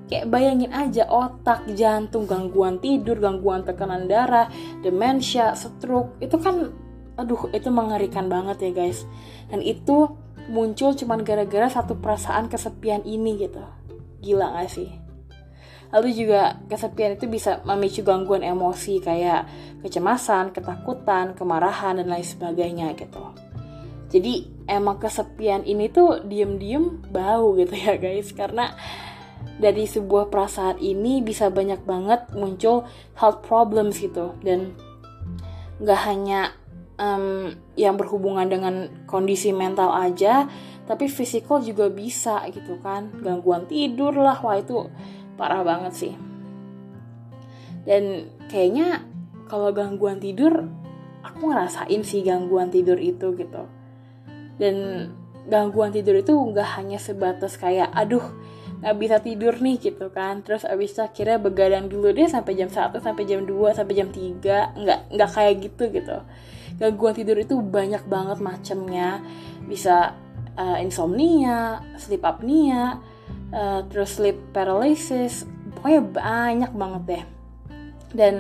Kayak 0.06 0.28
bayangin 0.28 0.72
aja 0.76 1.08
otak 1.08 1.64
jantung 1.72 2.28
gangguan 2.28 2.76
tidur 2.84 3.16
gangguan 3.16 3.64
tekanan 3.64 4.04
darah 4.04 4.52
demensia 4.84 5.56
stroke 5.56 6.20
itu 6.20 6.36
kan 6.36 6.68
aduh 7.16 7.48
itu 7.56 7.72
mengerikan 7.72 8.28
banget 8.28 8.68
ya 8.68 8.70
guys. 8.84 9.08
Dan 9.48 9.64
itu 9.64 10.12
muncul 10.52 10.92
cuman 10.92 11.24
gara-gara 11.24 11.72
satu 11.72 11.96
perasaan 11.96 12.52
kesepian 12.52 13.00
ini 13.08 13.40
gitu. 13.40 13.64
Gila 14.20 14.60
gak 14.60 14.68
sih? 14.68 14.90
Lalu 15.92 16.08
juga 16.24 16.56
kesepian 16.72 17.20
itu 17.20 17.28
bisa 17.28 17.60
memicu 17.68 18.00
gangguan 18.00 18.40
emosi 18.40 18.96
kayak 19.04 19.44
kecemasan, 19.84 20.56
ketakutan, 20.56 21.36
kemarahan, 21.36 22.00
dan 22.00 22.08
lain 22.08 22.24
sebagainya 22.24 22.96
gitu. 22.96 23.20
Jadi 24.12 24.45
emang 24.69 25.00
kesepian 25.00 25.64
ini 25.64 25.88
tuh 25.88 26.21
diem-diem 26.28 27.00
bau 27.09 27.57
gitu 27.57 27.73
ya 27.73 27.97
guys. 27.97 28.37
Karena 28.37 28.76
dari 29.57 29.88
sebuah 29.88 30.28
perasaan 30.28 30.76
ini 30.85 31.25
bisa 31.25 31.49
banyak 31.49 31.81
banget 31.88 32.28
muncul 32.37 32.85
health 33.16 33.40
problems 33.40 33.97
gitu. 34.04 34.37
Dan 34.45 34.76
nggak 35.81 36.00
hanya 36.04 36.52
um, 37.00 37.57
yang 37.75 37.97
berhubungan 37.97 38.47
dengan 38.52 38.92
kondisi 39.09 39.50
mental 39.50 39.90
aja 39.90 40.47
tapi 40.85 41.09
fisikal 41.09 41.64
juga 41.64 41.88
bisa 41.88 42.45
gitu 42.52 42.76
kan. 42.85 43.16
Gangguan 43.25 43.64
tidur 43.64 44.12
lah 44.12 44.37
wah 44.45 44.61
itu 44.61 44.92
parah 45.40 45.64
banget 45.64 45.92
sih. 45.97 46.14
Dan 47.88 48.28
kayaknya 48.52 49.09
kalau 49.49 49.73
gangguan 49.73 50.21
tidur 50.21 50.69
aku 51.25 51.49
ngerasain 51.49 52.04
sih 52.04 52.21
gangguan 52.21 52.69
tidur 52.69 53.00
itu 53.00 53.33
gitu 53.40 53.81
dan 54.62 54.76
gangguan 55.50 55.90
tidur 55.90 56.14
itu 56.23 56.31
nggak 56.31 56.78
hanya 56.78 57.02
sebatas 57.02 57.59
kayak 57.59 57.90
aduh 57.90 58.23
nggak 58.83 58.97
bisa 58.99 59.16
tidur 59.19 59.54
nih 59.59 59.78
gitu 59.78 60.11
kan. 60.14 60.42
Terus 60.47 60.62
abis 60.62 60.95
itu 60.95 61.02
akhirnya 61.02 61.38
begadang 61.42 61.87
dulu 61.90 62.14
deh 62.14 62.31
sampai 62.31 62.54
jam 62.54 62.71
1 62.71 62.99
sampai 62.99 63.25
jam 63.26 63.42
2 63.42 63.75
sampai 63.75 63.95
jam 63.95 64.09
3 64.11 64.78
nggak 64.78 65.00
nggak 65.14 65.31
kayak 65.35 65.54
gitu 65.66 65.85
gitu. 65.90 66.16
Gangguan 66.78 67.14
tidur 67.14 67.38
itu 67.38 67.59
banyak 67.59 68.07
banget 68.07 68.38
macamnya 68.42 69.23
bisa 69.66 70.14
uh, 70.59 70.78
insomnia 70.83 71.83
sleep 71.99 72.23
apnea 72.26 72.99
uh, 73.54 73.87
terus 73.87 74.19
sleep 74.19 74.38
paralysis. 74.54 75.47
Pokoknya 75.78 76.02
banyak 76.02 76.73
banget 76.75 77.02
deh. 77.07 77.25
Dan 78.12 78.35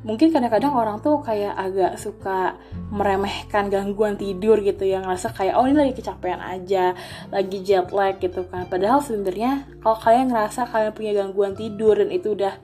mungkin 0.00 0.32
kadang-kadang 0.32 0.72
orang 0.72 0.96
tuh 1.04 1.20
kayak 1.20 1.52
agak 1.52 1.92
suka 2.00 2.56
meremehkan 2.88 3.68
gangguan 3.68 4.16
tidur 4.16 4.56
gitu 4.64 4.88
yang 4.88 5.04
ngerasa 5.04 5.36
kayak 5.36 5.60
oh 5.60 5.68
ini 5.68 5.76
lagi 5.76 5.94
kecapean 6.00 6.40
aja 6.40 6.96
lagi 7.28 7.60
jet 7.60 7.92
lag 7.92 8.16
gitu 8.16 8.48
kan. 8.48 8.64
Padahal 8.64 9.04
sebenarnya 9.04 9.68
kalau 9.84 10.00
kalian 10.00 10.32
ngerasa 10.32 10.72
kalian 10.72 10.92
punya 10.96 11.12
gangguan 11.20 11.52
tidur 11.52 12.00
dan 12.00 12.08
itu 12.08 12.32
udah 12.32 12.56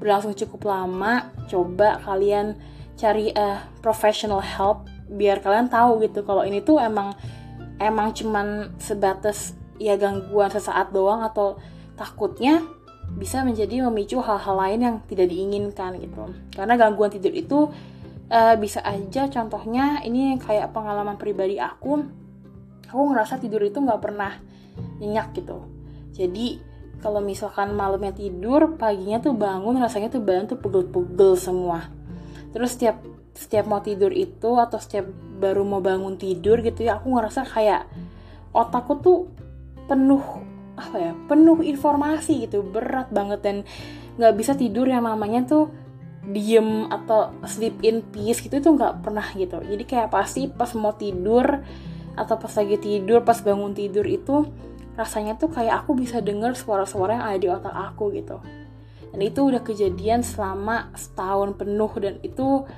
berlangsung 0.00 0.32
cukup 0.32 0.72
lama 0.72 1.28
coba 1.46 2.00
kalian 2.00 2.56
cari 2.96 3.30
uh, 3.36 3.60
professional 3.84 4.40
help 4.40 4.88
biar 5.12 5.44
kalian 5.44 5.68
tahu 5.68 6.00
gitu 6.08 6.24
kalau 6.24 6.42
ini 6.42 6.64
tuh 6.64 6.80
emang 6.80 7.12
emang 7.76 8.16
cuman 8.16 8.72
sebatas 8.80 9.52
ya 9.76 10.00
gangguan 10.00 10.48
sesaat 10.48 10.92
doang 10.92 11.20
atau 11.20 11.60
takutnya 12.00 12.64
bisa 13.16 13.42
menjadi 13.42 13.86
memicu 13.88 14.22
hal-hal 14.22 14.56
lain 14.56 14.80
yang 14.80 14.96
tidak 15.06 15.30
diinginkan 15.30 15.98
gitu. 15.98 16.30
Karena 16.54 16.74
gangguan 16.78 17.10
tidur 17.10 17.34
itu 17.34 17.58
uh, 18.30 18.54
bisa 18.56 18.80
aja 18.86 19.26
contohnya 19.26 20.02
ini 20.06 20.38
kayak 20.38 20.70
pengalaman 20.70 21.18
pribadi 21.18 21.58
aku. 21.58 22.06
Aku 22.90 23.02
ngerasa 23.10 23.38
tidur 23.38 23.62
itu 23.62 23.78
nggak 23.78 24.00
pernah 24.02 24.34
nyenyak 24.98 25.34
gitu. 25.36 25.62
Jadi 26.14 26.58
kalau 27.00 27.24
misalkan 27.24 27.72
malamnya 27.72 28.12
tidur 28.12 28.76
paginya 28.76 29.22
tuh 29.22 29.32
bangun 29.32 29.80
rasanya 29.80 30.12
tuh 30.12 30.20
badan 30.20 30.50
tuh 30.50 30.58
pegel-pegel 30.60 31.38
semua. 31.38 31.88
Terus 32.50 32.74
setiap 32.76 33.00
setiap 33.34 33.64
mau 33.70 33.80
tidur 33.80 34.12
itu 34.12 34.58
atau 34.58 34.76
setiap 34.76 35.06
baru 35.40 35.64
mau 35.64 35.80
bangun 35.80 36.20
tidur 36.20 36.60
gitu 36.60 36.84
ya 36.84 37.00
aku 37.00 37.16
ngerasa 37.16 37.46
kayak 37.48 37.88
otakku 38.52 39.00
tuh 39.00 39.18
penuh 39.88 40.20
apa 40.80 40.96
ya 40.96 41.12
penuh 41.28 41.60
informasi 41.60 42.48
gitu 42.48 42.64
berat 42.64 43.12
banget 43.12 43.40
dan 43.44 43.56
nggak 44.16 44.34
bisa 44.36 44.56
tidur 44.56 44.88
yang 44.88 45.04
namanya 45.04 45.44
tuh 45.44 45.68
diem 46.20 46.88
atau 46.92 47.32
sleep 47.48 47.80
in 47.80 48.04
peace 48.04 48.44
gitu 48.44 48.60
itu 48.60 48.68
nggak 48.68 49.00
pernah 49.00 49.24
gitu. 49.32 49.60
Jadi 49.60 49.84
kayak 49.88 50.12
pasti 50.12 50.48
pas 50.48 50.68
mau 50.76 50.92
tidur 50.92 51.44
atau 52.16 52.36
pas 52.36 52.52
lagi 52.52 52.76
tidur 52.76 53.24
pas 53.24 53.38
bangun 53.40 53.72
tidur 53.72 54.04
itu 54.04 54.44
rasanya 54.98 55.40
tuh 55.40 55.48
kayak 55.48 55.84
aku 55.84 55.96
bisa 55.96 56.20
denger 56.20 56.52
suara-suara 56.52 57.16
yang 57.16 57.24
ada 57.24 57.38
di 57.40 57.48
otak 57.48 57.72
aku 57.72 58.12
gitu. 58.12 58.36
Dan 59.10 59.20
itu 59.24 59.40
udah 59.42 59.64
kejadian 59.64 60.20
selama 60.20 60.92
setahun 60.94 61.56
penuh 61.56 61.90
dan 61.98 62.20
itu 62.20 62.68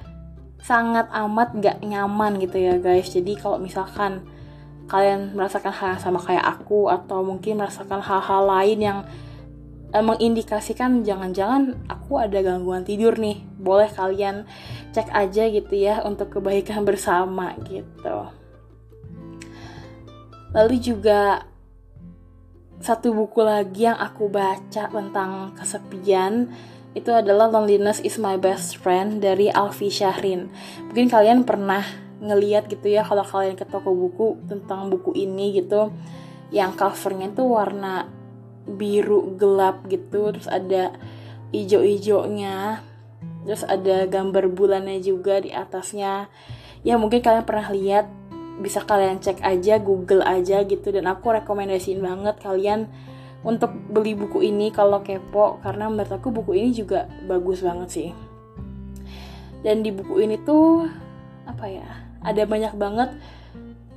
sangat 0.63 1.11
amat 1.11 1.59
gak 1.59 1.83
nyaman 1.83 2.39
gitu 2.39 2.57
ya 2.63 2.79
guys. 2.79 3.11
Jadi 3.11 3.35
kalau 3.35 3.59
misalkan 3.59 4.23
kalian 4.93 5.33
merasakan 5.33 5.73
hal 5.73 5.97
yang 5.97 6.03
sama 6.05 6.21
kayak 6.21 6.45
aku 6.45 6.93
atau 6.93 7.25
mungkin 7.25 7.65
merasakan 7.65 8.05
hal-hal 8.05 8.45
lain 8.45 8.79
yang 8.79 8.99
eh, 9.97 10.05
mengindikasikan 10.05 11.01
jangan-jangan 11.01 11.81
aku 11.89 12.21
ada 12.21 12.45
gangguan 12.45 12.85
tidur 12.85 13.17
nih 13.17 13.41
boleh 13.57 13.89
kalian 13.89 14.45
cek 14.93 15.09
aja 15.09 15.49
gitu 15.49 15.73
ya 15.73 16.05
untuk 16.05 16.37
kebaikan 16.37 16.85
bersama 16.89 17.57
gitu 17.65 18.29
lalu 20.53 20.77
juga 20.77 21.49
satu 22.85 23.17
buku 23.17 23.41
lagi 23.41 23.89
yang 23.89 23.97
aku 23.97 24.29
baca 24.29 24.93
tentang 24.93 25.57
kesepian 25.57 26.53
itu 26.93 27.09
adalah 27.09 27.49
Loneliness 27.49 28.05
is 28.05 28.21
My 28.21 28.37
Best 28.37 28.77
Friend 28.77 29.17
dari 29.17 29.49
Alfi 29.49 29.89
Syahrin. 29.89 30.53
Mungkin 30.93 31.09
kalian 31.09 31.49
pernah 31.49 31.81
ngeliat 32.23 32.71
gitu 32.71 32.87
ya 32.87 33.03
kalau 33.03 33.27
kalian 33.27 33.59
ke 33.59 33.67
toko 33.67 33.91
buku 33.91 34.39
tentang 34.47 34.89
buku 34.89 35.11
ini 35.19 35.59
gitu. 35.59 35.91
Yang 36.55 36.79
covernya 36.79 37.35
tuh 37.35 37.51
warna 37.51 38.07
biru 38.63 39.35
gelap 39.35 39.83
gitu 39.91 40.31
terus 40.31 40.47
ada 40.47 40.95
ijo-ijonya 41.51 42.87
terus 43.43 43.67
ada 43.67 44.07
gambar 44.07 44.47
bulannya 44.55 45.03
juga 45.03 45.43
di 45.43 45.51
atasnya. 45.51 46.31
Ya 46.87 46.95
mungkin 46.95 47.23
kalian 47.23 47.43
pernah 47.43 47.69
lihat 47.75 48.07
bisa 48.63 48.87
kalian 48.87 49.19
cek 49.19 49.43
aja 49.43 49.83
google 49.83 50.23
aja 50.23 50.63
gitu. 50.63 50.95
Dan 50.95 51.11
aku 51.11 51.35
rekomendasiin 51.35 51.99
banget 51.99 52.39
kalian 52.39 52.87
untuk 53.43 53.75
beli 53.91 54.15
buku 54.15 54.47
ini 54.47 54.71
kalau 54.71 55.03
kepo 55.03 55.59
karena 55.67 55.91
menurut 55.91 56.15
aku 56.15 56.31
buku 56.31 56.55
ini 56.55 56.71
juga 56.71 57.11
bagus 57.27 57.67
banget 57.67 57.89
sih. 57.91 58.11
Dan 59.63 59.83
di 59.83 59.91
buku 59.91 60.23
ini 60.23 60.39
tuh 60.43 60.87
apa 61.47 61.67
ya 61.67 62.02
ada 62.23 62.43
banyak 62.47 62.75
banget 62.75 63.11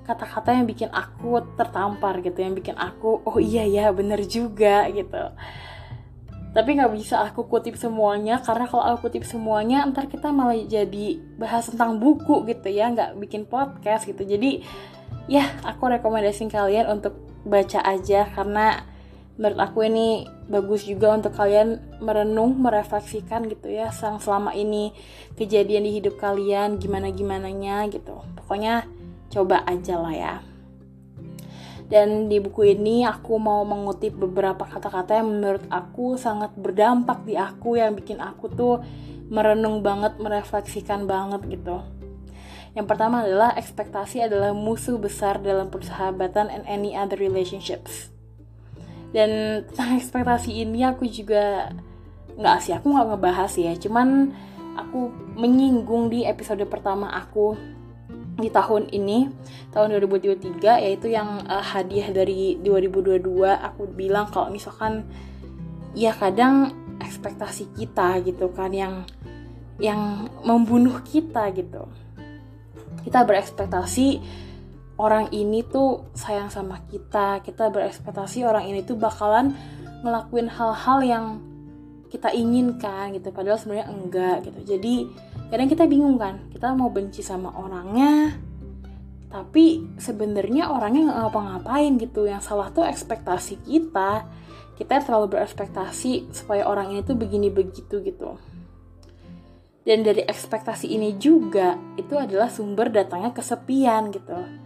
kata-kata 0.06 0.54
yang 0.54 0.69
bikin 0.69 0.89
aku 0.93 1.41
tertampar 1.58 2.21
gitu 2.21 2.38
yang 2.38 2.54
bikin 2.54 2.78
aku 2.78 3.26
oh 3.26 3.38
iya 3.41 3.65
ya 3.65 3.89
bener 3.89 4.21
juga 4.26 4.86
gitu. 4.93 5.34
Tapi 6.56 6.69
nggak 6.80 6.93
bisa 6.95 7.19
aku 7.19 7.52
kutip 7.52 7.76
semuanya 7.76 8.39
karena 8.39 8.63
kalau 8.69 8.95
aku 8.95 9.10
kutip 9.12 9.28
semuanya 9.28 9.84
ntar 9.91 10.08
kita 10.08 10.32
malah 10.32 10.56
jadi 10.56 11.19
bahas 11.36 11.67
tentang 11.67 12.00
buku 12.00 12.47
gitu 12.47 12.71
ya 12.71 12.93
nggak 12.93 13.19
bikin 13.19 13.43
podcast 13.43 14.08
gitu. 14.08 14.23
Jadi 14.23 14.63
ya 15.26 15.52
aku 15.65 15.89
rekomendasiin 15.89 16.54
kalian 16.54 16.86
untuk 16.95 17.17
baca 17.43 17.82
aja 17.84 18.30
karena 18.32 18.94
menurut 19.36 19.60
aku 19.60 19.84
ini 19.84 20.24
bagus 20.48 20.88
juga 20.88 21.12
untuk 21.12 21.36
kalian 21.36 22.00
merenung, 22.00 22.56
merefleksikan 22.56 23.52
gitu 23.52 23.67
ya 23.67 23.91
sang 23.91 24.24
selama 24.24 24.56
ini 24.56 24.95
kejadian 25.36 25.84
di 25.84 25.91
hidup 26.00 26.15
kalian 26.15 26.80
gimana 26.80 27.12
gimananya 27.12 27.84
gitu. 27.91 28.24
Pokoknya 28.39 28.88
coba 29.28 29.67
aja 29.67 30.00
lah 30.00 30.15
ya. 30.15 30.36
Dan 31.86 32.32
di 32.32 32.41
buku 32.41 32.74
ini 32.74 33.06
aku 33.06 33.38
mau 33.38 33.62
mengutip 33.62 34.17
beberapa 34.17 34.65
kata-kata 34.65 35.21
yang 35.21 35.30
menurut 35.38 35.62
aku 35.69 36.17
sangat 36.17 36.50
berdampak 36.58 37.21
di 37.28 37.38
aku 37.38 37.78
yang 37.78 37.93
bikin 37.93 38.17
aku 38.17 38.50
tuh 38.50 38.82
merenung 39.30 39.86
banget, 39.86 40.17
merefleksikan 40.17 41.06
banget 41.06 41.45
gitu. 41.45 41.86
Yang 42.74 42.88
pertama 42.89 43.21
adalah 43.21 43.54
ekspektasi 43.54 44.26
adalah 44.26 44.52
musuh 44.52 44.98
besar 44.98 45.38
dalam 45.43 45.69
persahabatan 45.69 46.50
and 46.50 46.65
any 46.65 46.98
other 46.98 47.15
relationships 47.21 48.14
dan 49.12 49.62
tentang 49.70 50.00
ekspektasi 50.00 50.65
ini 50.65 50.86
aku 50.88 51.06
juga 51.10 51.74
nggak 52.36 52.58
sih 52.62 52.74
aku 52.76 52.91
nggak 52.91 53.08
ngebahas 53.15 53.54
ya. 53.56 53.74
Cuman 53.78 54.32
aku 54.76 55.12
menyinggung 55.39 56.12
di 56.12 56.28
episode 56.28 56.63
pertama 56.68 57.12
aku 57.12 57.56
di 58.36 58.52
tahun 58.52 58.91
ini 58.91 59.32
tahun 59.72 59.96
2023 60.04 60.84
yaitu 60.84 61.08
yang 61.08 61.48
uh, 61.48 61.63
hadiah 61.63 62.12
dari 62.12 62.60
2022 62.60 63.24
aku 63.48 63.88
bilang 63.96 64.28
kalau 64.28 64.52
misalkan 64.52 65.08
ya 65.96 66.12
kadang 66.12 66.76
ekspektasi 67.00 67.72
kita 67.80 68.20
gitu 68.28 68.52
kan 68.52 68.76
yang 68.76 69.08
yang 69.80 70.28
membunuh 70.44 71.00
kita 71.04 71.52
gitu. 71.56 71.88
Kita 73.04 73.24
berekspektasi 73.24 74.08
orang 74.95 75.27
ini 75.36 75.63
tuh 75.67 76.08
sayang 76.15 76.47
sama 76.47 76.79
kita 76.88 77.43
kita 77.43 77.67
berekspektasi 77.67 78.47
orang 78.47 78.71
ini 78.71 78.79
tuh 78.84 78.95
bakalan 78.95 79.51
ngelakuin 80.05 80.47
hal-hal 80.47 80.99
yang 81.03 81.25
kita 82.08 82.31
inginkan 82.31 83.12
gitu 83.12 83.34
padahal 83.36 83.60
sebenarnya 83.60 83.91
enggak 83.91 84.38
gitu. 84.47 84.75
Jadi 84.75 84.95
kadang 85.51 85.67
kita 85.67 85.84
bingung 85.84 86.15
kan 86.15 86.47
kita 86.47 86.71
mau 86.71 86.88
benci 86.88 87.19
sama 87.19 87.51
orangnya 87.60 88.39
tapi 89.27 89.84
sebenarnya 89.99 90.71
orangnya 90.71 91.12
nggak 91.12 91.19
ngapa-ngapain 91.27 91.91
gitu. 91.99 92.23
Yang 92.23 92.47
salah 92.47 92.71
tuh 92.71 92.88
ekspektasi 92.88 93.67
kita. 93.67 94.23
Kita 94.75 94.99
terlalu 95.03 95.39
berekspektasi 95.39 96.36
supaya 96.36 96.67
orang 96.67 96.91
ini 96.91 96.99
tuh 97.03 97.15
begini 97.15 97.47
begitu 97.47 97.99
gitu. 98.03 98.36
Dan 99.88 100.03
dari 100.03 100.23
ekspektasi 100.23 100.91
ini 100.91 101.15
juga 101.15 101.79
itu 101.95 102.15
adalah 102.15 102.51
sumber 102.51 102.91
datangnya 102.91 103.31
kesepian 103.31 104.12
gitu 104.12 104.64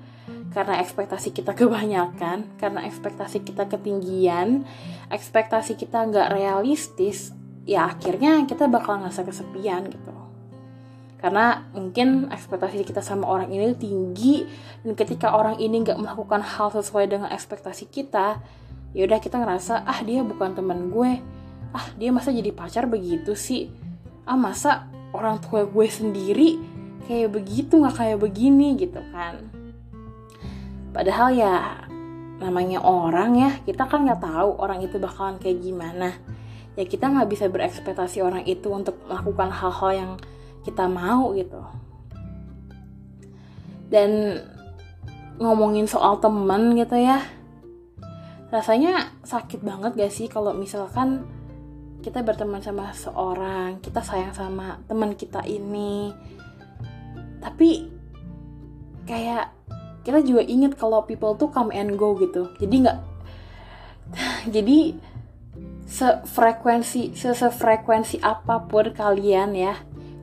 karena 0.49 0.81
ekspektasi 0.81 1.29
kita 1.29 1.53
kebanyakan, 1.53 2.57
karena 2.57 2.81
ekspektasi 2.89 3.45
kita 3.45 3.69
ketinggian, 3.69 4.65
ekspektasi 5.13 5.77
kita 5.77 6.09
nggak 6.09 6.33
realistis, 6.33 7.33
ya 7.69 7.85
akhirnya 7.85 8.41
kita 8.49 8.65
bakal 8.65 8.97
ngerasa 8.97 9.21
kesepian 9.25 9.85
gitu. 9.93 10.09
Karena 11.19 11.67
mungkin 11.75 12.31
ekspektasi 12.31 12.81
kita 12.81 13.03
sama 13.03 13.27
orang 13.27 13.51
ini 13.51 13.75
tinggi 13.75 14.47
dan 14.81 14.95
ketika 14.95 15.35
orang 15.35 15.59
ini 15.59 15.83
nggak 15.83 15.99
melakukan 15.99 16.41
hal 16.41 16.71
sesuai 16.73 17.12
dengan 17.12 17.29
ekspektasi 17.29 17.91
kita, 17.91 18.39
ya 18.95 19.01
udah 19.05 19.19
kita 19.21 19.38
ngerasa 19.38 19.85
ah 19.85 19.99
dia 20.01 20.25
bukan 20.25 20.57
teman 20.57 20.89
gue, 20.89 21.19
ah 21.75 21.85
dia 21.99 22.09
masa 22.09 22.33
jadi 22.33 22.49
pacar 22.55 22.89
begitu 22.89 23.38
sih, 23.38 23.69
ah 24.25 24.39
masa 24.39 24.89
orang 25.13 25.38
tua 25.43 25.67
gue 25.67 25.88
sendiri 25.89 26.57
kayak 27.05 27.38
begitu 27.38 27.81
nggak 27.81 27.97
kayak 27.97 28.17
begini 28.21 28.77
gitu 28.77 29.01
kan 29.09 29.59
Padahal 30.89 31.30
ya 31.36 31.56
namanya 32.39 32.80
orang 32.80 33.36
ya 33.36 33.52
kita 33.67 33.84
kan 33.84 34.08
nggak 34.08 34.23
tahu 34.23 34.56
orang 34.63 34.80
itu 34.80 34.95
bakalan 34.97 35.38
kayak 35.38 35.60
gimana. 35.62 36.15
Ya 36.80 36.88
kita 36.88 37.12
nggak 37.12 37.30
bisa 37.30 37.45
berekspektasi 37.52 38.23
orang 38.23 38.47
itu 38.47 38.71
untuk 38.71 38.95
melakukan 39.06 39.52
hal-hal 39.52 39.91
yang 39.91 40.12
kita 40.63 40.88
mau 40.88 41.36
gitu. 41.36 41.60
Dan 43.89 44.39
ngomongin 45.39 45.89
soal 45.89 46.19
temen 46.21 46.78
gitu 46.78 46.99
ya, 46.99 47.25
rasanya 48.54 49.15
sakit 49.23 49.63
banget 49.65 49.95
gak 49.95 50.13
sih 50.13 50.28
kalau 50.28 50.54
misalkan 50.54 51.25
kita 52.04 52.21
berteman 52.21 52.62
sama 52.62 52.91
seorang, 52.91 53.80
kita 53.80 54.04
sayang 54.04 54.36
sama 54.36 54.80
teman 54.86 55.15
kita 55.15 55.41
ini, 55.47 56.13
tapi 57.39 57.88
kayak 59.08 59.52
kita 60.03 60.23
juga 60.23 60.41
inget 60.45 60.75
kalau 60.79 61.03
people 61.03 61.35
tuh 61.35 61.51
come 61.51 61.71
and 61.75 61.95
go 61.99 62.15
gitu 62.15 62.51
jadi 62.57 62.75
nggak 62.88 62.99
jadi 64.55 64.97
sefrekuensi 65.89 67.17
sefrekuensi 67.17 68.21
apa 68.21 68.65
pun 68.69 68.93
kalian 68.93 69.57
ya 69.57 69.75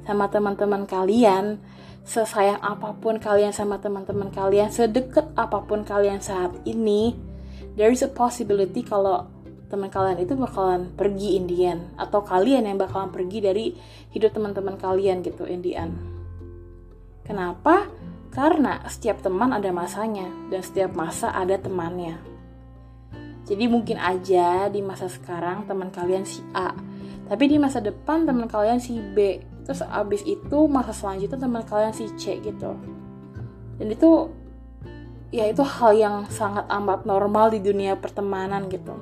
sama 0.07 0.31
teman-teman 0.31 0.87
kalian 0.87 1.59
sesayang 2.07 2.63
apa 2.63 2.95
pun 2.95 3.19
kalian 3.19 3.51
sama 3.51 3.83
teman-teman 3.83 4.31
kalian, 4.31 4.71
sedekat 4.71 5.27
apa 5.35 5.67
pun 5.67 5.83
kalian 5.83 6.23
saat 6.23 6.55
ini, 6.63 7.19
there 7.75 7.91
is 7.91 8.07
a 8.07 8.09
possibility 8.09 8.87
kalau 8.87 9.27
teman 9.67 9.91
kalian 9.91 10.23
itu 10.23 10.39
bakalan 10.39 10.95
pergi 10.95 11.35
Indian 11.35 11.91
atau 11.99 12.23
kalian 12.23 12.71
yang 12.71 12.79
bakalan 12.79 13.11
pergi 13.11 13.43
dari 13.43 13.75
hidup 14.15 14.31
teman-teman 14.31 14.79
kalian 14.79 15.27
gitu 15.27 15.43
Indian. 15.51 15.91
Kenapa? 17.27 17.91
Karena 18.37 18.85
setiap 18.85 19.25
teman 19.25 19.49
ada 19.57 19.73
masanya 19.73 20.29
dan 20.53 20.61
setiap 20.61 20.93
masa 20.93 21.33
ada 21.33 21.57
temannya. 21.57 22.21
Jadi 23.49 23.65
mungkin 23.65 23.97
aja 23.97 24.69
di 24.69 24.85
masa 24.85 25.09
sekarang 25.09 25.65
teman 25.65 25.89
kalian 25.89 26.29
si 26.29 26.45
A, 26.53 26.77
tapi 27.33 27.49
di 27.49 27.57
masa 27.57 27.81
depan 27.81 28.29
teman 28.29 28.45
kalian 28.45 28.77
si 28.77 29.01
B. 29.01 29.41
Terus 29.65 29.81
abis 29.89 30.21
itu 30.29 30.69
masa 30.69 30.93
selanjutnya 30.93 31.49
teman 31.49 31.65
kalian 31.65 31.97
si 31.97 32.13
C 32.21 32.37
gitu. 32.45 32.77
Dan 33.81 33.89
itu 33.89 34.29
ya 35.33 35.49
itu 35.49 35.65
hal 35.65 35.97
yang 35.97 36.17
sangat 36.29 36.69
amat 36.69 37.09
normal 37.09 37.49
di 37.49 37.65
dunia 37.65 37.97
pertemanan 37.97 38.69
gitu. 38.69 39.01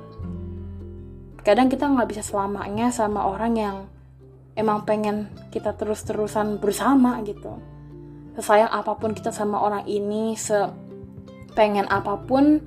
Kadang 1.43 1.67
kita 1.67 1.91
nggak 1.91 2.07
bisa 2.07 2.23
selamanya 2.23 2.87
sama 2.87 3.27
orang 3.27 3.53
yang 3.59 3.77
emang 4.55 4.87
pengen 4.87 5.27
kita 5.51 5.75
terus-terusan 5.75 6.63
bersama 6.63 7.19
gitu 7.27 7.74
sesayang 8.35 8.71
apa 8.71 8.99
pun 8.99 9.15
kita 9.15 9.31
sama 9.31 9.63
orang 9.63 9.87
ini 9.87 10.35
se 10.35 10.69
pengen 11.55 11.87
apa 11.87 12.19
pun 12.19 12.59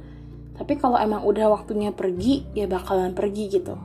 tapi 0.56 0.74
kalau 0.80 0.96
emang 0.98 1.22
udah 1.22 1.52
waktunya 1.52 1.92
pergi 1.94 2.48
ya 2.56 2.66
bakalan 2.66 3.12
pergi 3.14 3.44
gitu 3.52 3.76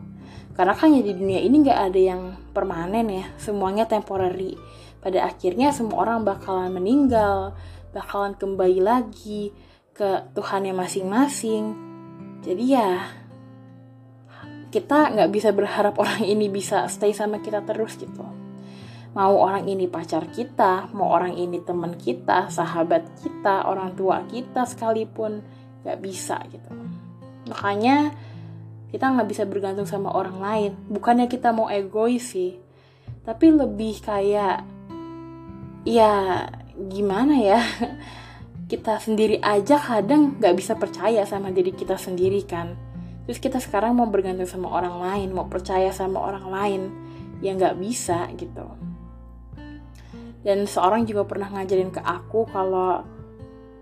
karena 0.54 0.74
kan 0.78 0.94
ya 0.94 1.02
di 1.02 1.14
dunia 1.18 1.42
ini 1.42 1.66
nggak 1.66 1.80
ada 1.90 2.00
yang 2.00 2.22
permanen 2.54 3.10
ya, 3.10 3.26
semuanya 3.42 3.90
temporary. 3.90 4.54
Pada 5.02 5.26
akhirnya 5.26 5.74
semua 5.74 6.06
orang 6.06 6.22
bakalan 6.22 6.70
meninggal, 6.70 7.58
bakalan 7.90 8.38
kembali 8.38 8.80
lagi 8.80 9.50
ke 9.98 10.30
Tuhannya 10.38 10.78
masing-masing. 10.78 11.74
Jadi 12.46 12.66
ya 12.70 13.10
kita 14.70 15.18
nggak 15.18 15.32
bisa 15.34 15.50
berharap 15.50 15.98
orang 16.02 16.22
ini 16.22 16.54
bisa 16.54 16.86
stay 16.86 17.18
sama 17.18 17.42
kita 17.42 17.66
terus 17.66 17.98
gitu. 17.98 18.22
Mau 19.14 19.38
orang 19.38 19.70
ini 19.70 19.86
pacar 19.86 20.26
kita, 20.34 20.90
mau 20.98 21.14
orang 21.14 21.38
ini 21.38 21.62
teman 21.62 21.94
kita, 21.94 22.50
sahabat 22.50 23.06
kita, 23.22 23.70
orang 23.70 23.94
tua 23.94 24.26
kita 24.26 24.66
sekalipun 24.66 25.46
nggak 25.86 26.00
bisa 26.02 26.42
gitu. 26.50 26.70
Makanya 27.46 28.10
kita 28.90 29.14
nggak 29.14 29.30
bisa 29.30 29.44
bergantung 29.46 29.86
sama 29.86 30.10
orang 30.10 30.38
lain. 30.42 30.72
Bukannya 30.90 31.30
kita 31.30 31.54
mau 31.54 31.70
egois 31.70 32.34
sih 32.34 32.64
tapi 33.24 33.56
lebih 33.56 34.04
kayak 34.04 34.68
ya 35.88 36.12
gimana 36.76 37.36
ya? 37.40 37.60
Kita 38.64 38.98
sendiri 38.98 39.38
aja 39.44 39.78
kadang 39.78 40.40
nggak 40.42 40.56
bisa 40.58 40.74
percaya 40.74 41.28
sama 41.30 41.54
diri 41.54 41.76
kita 41.76 41.94
sendiri 41.94 42.42
kan. 42.42 42.74
Terus 43.28 43.38
kita 43.38 43.62
sekarang 43.62 43.94
mau 43.94 44.10
bergantung 44.10 44.50
sama 44.50 44.72
orang 44.72 44.98
lain 44.98 45.30
mau 45.30 45.46
percaya 45.46 45.94
sama 45.94 46.18
orang 46.18 46.48
lain 46.50 46.82
ya 47.44 47.54
nggak 47.54 47.78
bisa 47.78 48.28
gitu 48.34 48.66
dan 50.44 50.68
seorang 50.68 51.08
juga 51.08 51.24
pernah 51.24 51.50
ngajarin 51.52 51.92
ke 51.92 52.04
aku 52.04 52.48
kalau 52.52 53.04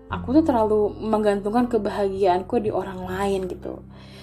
aku 0.08 0.28
tuh 0.40 0.44
terlalu 0.46 0.94
menggantungkan 0.98 1.66
kebahagiaanku 1.66 2.62
di 2.62 2.70
orang 2.70 3.02
lain 3.02 3.50
gitu 3.50 3.82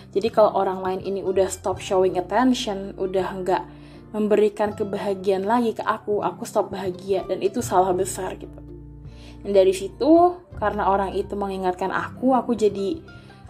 jadi 0.10 0.28
kalau 0.34 0.58
orang 0.58 0.82
lain 0.82 1.00
ini 1.06 1.22
udah 1.22 1.46
stop 1.50 1.78
showing 1.78 2.18
attention, 2.18 2.98
udah 2.98 3.30
nggak 3.42 3.64
memberikan 4.10 4.74
kebahagiaan 4.74 5.46
lagi 5.46 5.78
ke 5.78 5.86
aku, 5.86 6.26
aku 6.26 6.50
stop 6.50 6.74
bahagia 6.74 7.22
dan 7.30 7.46
itu 7.46 7.62
salah 7.62 7.94
besar 7.94 8.34
gitu. 8.42 8.58
Dan 9.46 9.54
dari 9.54 9.72
situ 9.72 10.42
karena 10.58 10.90
orang 10.90 11.14
itu 11.14 11.38
mengingatkan 11.38 11.94
aku, 11.94 12.34
aku 12.34 12.58
jadi 12.58 12.98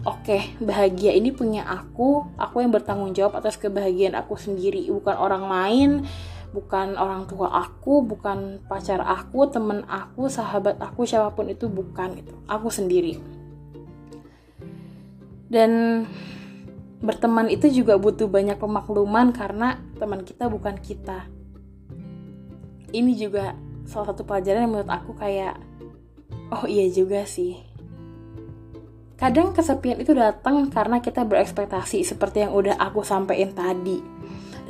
oke 0.04 0.20
okay, 0.20 0.52
bahagia 0.60 1.16
ini 1.16 1.32
punya 1.32 1.64
aku, 1.64 2.28
aku 2.36 2.60
yang 2.60 2.76
bertanggung 2.76 3.16
jawab 3.16 3.40
atas 3.40 3.56
kebahagiaan 3.56 4.12
aku 4.12 4.36
sendiri, 4.36 4.84
bukan 4.92 5.16
orang 5.16 5.44
lain, 5.48 5.90
bukan 6.50 6.98
orang 6.98 7.30
tua 7.30 7.46
aku, 7.50 8.02
bukan 8.02 8.62
pacar 8.66 8.98
aku, 9.02 9.46
temen 9.46 9.86
aku, 9.86 10.26
sahabat 10.26 10.78
aku, 10.82 11.06
siapa 11.06 11.30
pun 11.34 11.46
itu 11.46 11.70
bukan 11.70 12.18
itu, 12.18 12.34
aku 12.50 12.68
sendiri. 12.70 13.18
Dan 15.50 16.04
berteman 17.02 17.50
itu 17.50 17.70
juga 17.70 17.98
butuh 17.98 18.30
banyak 18.30 18.58
pemakluman 18.58 19.34
karena 19.34 19.82
teman 19.98 20.22
kita 20.26 20.46
bukan 20.50 20.78
kita. 20.78 21.26
Ini 22.90 23.12
juga 23.14 23.54
salah 23.86 24.10
satu 24.14 24.26
pelajaran 24.26 24.66
yang 24.66 24.72
menurut 24.74 24.90
aku 24.90 25.14
kayak, 25.14 25.58
oh 26.50 26.66
iya 26.66 26.86
juga 26.90 27.22
sih. 27.26 27.58
Kadang 29.14 29.52
kesepian 29.52 30.00
itu 30.00 30.16
datang 30.16 30.72
karena 30.72 30.98
kita 31.04 31.28
berekspektasi 31.28 32.02
seperti 32.02 32.46
yang 32.46 32.56
udah 32.56 32.80
aku 32.80 33.04
sampaikan 33.04 33.52
tadi. 33.52 34.19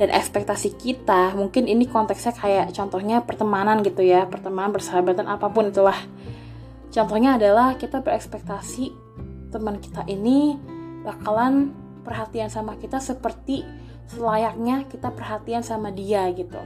Dan 0.01 0.09
ekspektasi 0.09 0.81
kita, 0.81 1.37
mungkin 1.37 1.69
ini 1.69 1.85
konteksnya 1.85 2.33
kayak 2.33 2.73
contohnya 2.73 3.21
pertemanan 3.21 3.85
gitu 3.85 4.01
ya, 4.01 4.25
pertemanan, 4.25 4.73
persahabatan, 4.73 5.29
apa 5.29 5.45
pun 5.53 5.69
itulah. 5.69 5.93
Contohnya 6.89 7.37
adalah 7.37 7.77
kita 7.77 8.01
berekspektasi 8.01 8.89
teman 9.53 9.77
kita 9.77 10.01
ini 10.09 10.57
bakalan 11.05 11.69
perhatian 12.01 12.49
sama 12.49 12.81
kita 12.81 12.97
seperti 12.97 13.61
selayaknya 14.09 14.89
kita 14.89 15.13
perhatian 15.13 15.61
sama 15.61 15.93
dia 15.93 16.25
gitu. 16.33 16.57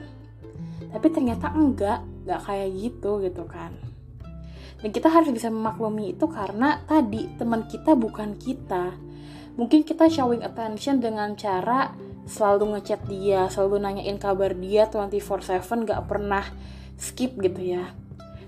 Tapi 0.95 1.08
ternyata 1.12 1.52
enggak 1.52 2.08
enggak 2.24 2.39
kayak 2.39 2.69
gitu 2.71 3.19
gitu 3.19 3.43
kan. 3.43 3.76
Dan 4.80 4.95
kita 4.95 5.12
harus 5.12 5.28
bisa 5.36 5.52
memaklumi 5.52 6.15
itu 6.15 6.24
karena 6.32 6.80
tadi 6.88 7.36
teman 7.36 7.67
kita 7.67 8.00
bukan 8.00 8.39
kita. 8.39 8.95
Mungkin 9.60 9.84
kita 9.84 10.08
showing 10.08 10.39
attention 10.39 11.04
dengan 11.04 11.36
cara 11.36 11.91
selalu 12.26 12.78
ngechat 12.78 13.06
dia 13.06 13.46
selalu 13.54 13.82
nanyain 13.82 14.18
kabar 14.18 14.52
dia 14.58 14.90
24/7 14.90 15.86
gak 15.86 16.02
pernah 16.10 16.46
skip 16.98 17.38
gitu 17.38 17.62
ya. 17.62 17.94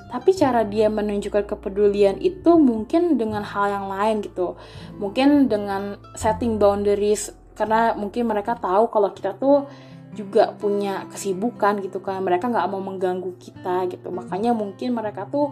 Tapi 0.08 0.32
cara 0.34 0.64
dia 0.64 0.88
menunjukkan 0.88 1.44
kepedulian 1.46 2.16
itu 2.24 2.56
mungkin 2.56 3.20
dengan 3.20 3.44
hal 3.44 3.68
yang 3.68 3.88
lain 3.92 4.24
gitu. 4.24 4.56
Mungkin 4.98 5.52
dengan 5.52 6.00
setting 6.16 6.56
boundaries 6.56 7.36
karena 7.60 7.92
mungkin 7.92 8.32
mereka 8.32 8.56
tahu 8.56 8.88
kalau 8.88 9.12
kita 9.12 9.36
tuh 9.36 9.68
juga 10.16 10.56
punya 10.56 11.04
kesibukan 11.12 11.84
gitu 11.84 12.00
kan. 12.00 12.24
Mereka 12.24 12.48
nggak 12.48 12.68
mau 12.72 12.80
mengganggu 12.80 13.36
kita 13.36 13.92
gitu. 13.92 14.08
Makanya 14.08 14.56
mungkin 14.56 14.96
mereka 14.96 15.28
tuh 15.28 15.52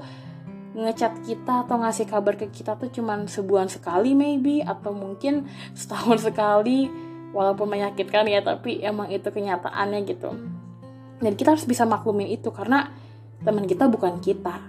ngechat 0.76 1.24
kita 1.24 1.68
atau 1.68 1.80
ngasih 1.80 2.08
kabar 2.08 2.36
ke 2.36 2.52
kita 2.52 2.76
tuh 2.76 2.92
cuman 2.92 3.32
sebulan 3.32 3.72
sekali 3.72 4.12
maybe 4.12 4.60
atau 4.60 4.92
mungkin 4.92 5.48
setahun 5.72 6.28
sekali 6.28 6.92
walaupun 7.36 7.68
menyakitkan 7.68 8.24
ya 8.32 8.40
tapi 8.40 8.80
emang 8.80 9.12
itu 9.12 9.28
kenyataannya 9.28 10.00
gitu 10.08 10.32
dan 11.20 11.32
kita 11.36 11.56
harus 11.56 11.68
bisa 11.68 11.88
maklumin 11.88 12.28
itu 12.28 12.52
karena 12.52 12.92
teman 13.44 13.68
kita 13.68 13.88
bukan 13.88 14.20
kita. 14.20 14.60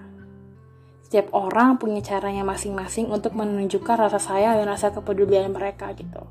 Setiap 1.07 1.31
orang 1.35 1.79
punya 1.79 2.03
caranya 2.03 2.43
masing-masing 2.43 3.11
untuk 3.11 3.35
menunjukkan 3.39 4.11
rasa 4.11 4.19
sayang 4.19 4.59
dan 4.59 4.67
rasa 4.67 4.91
kepedulian 4.91 5.51
mereka 5.55 5.95
gitu. 5.95 6.27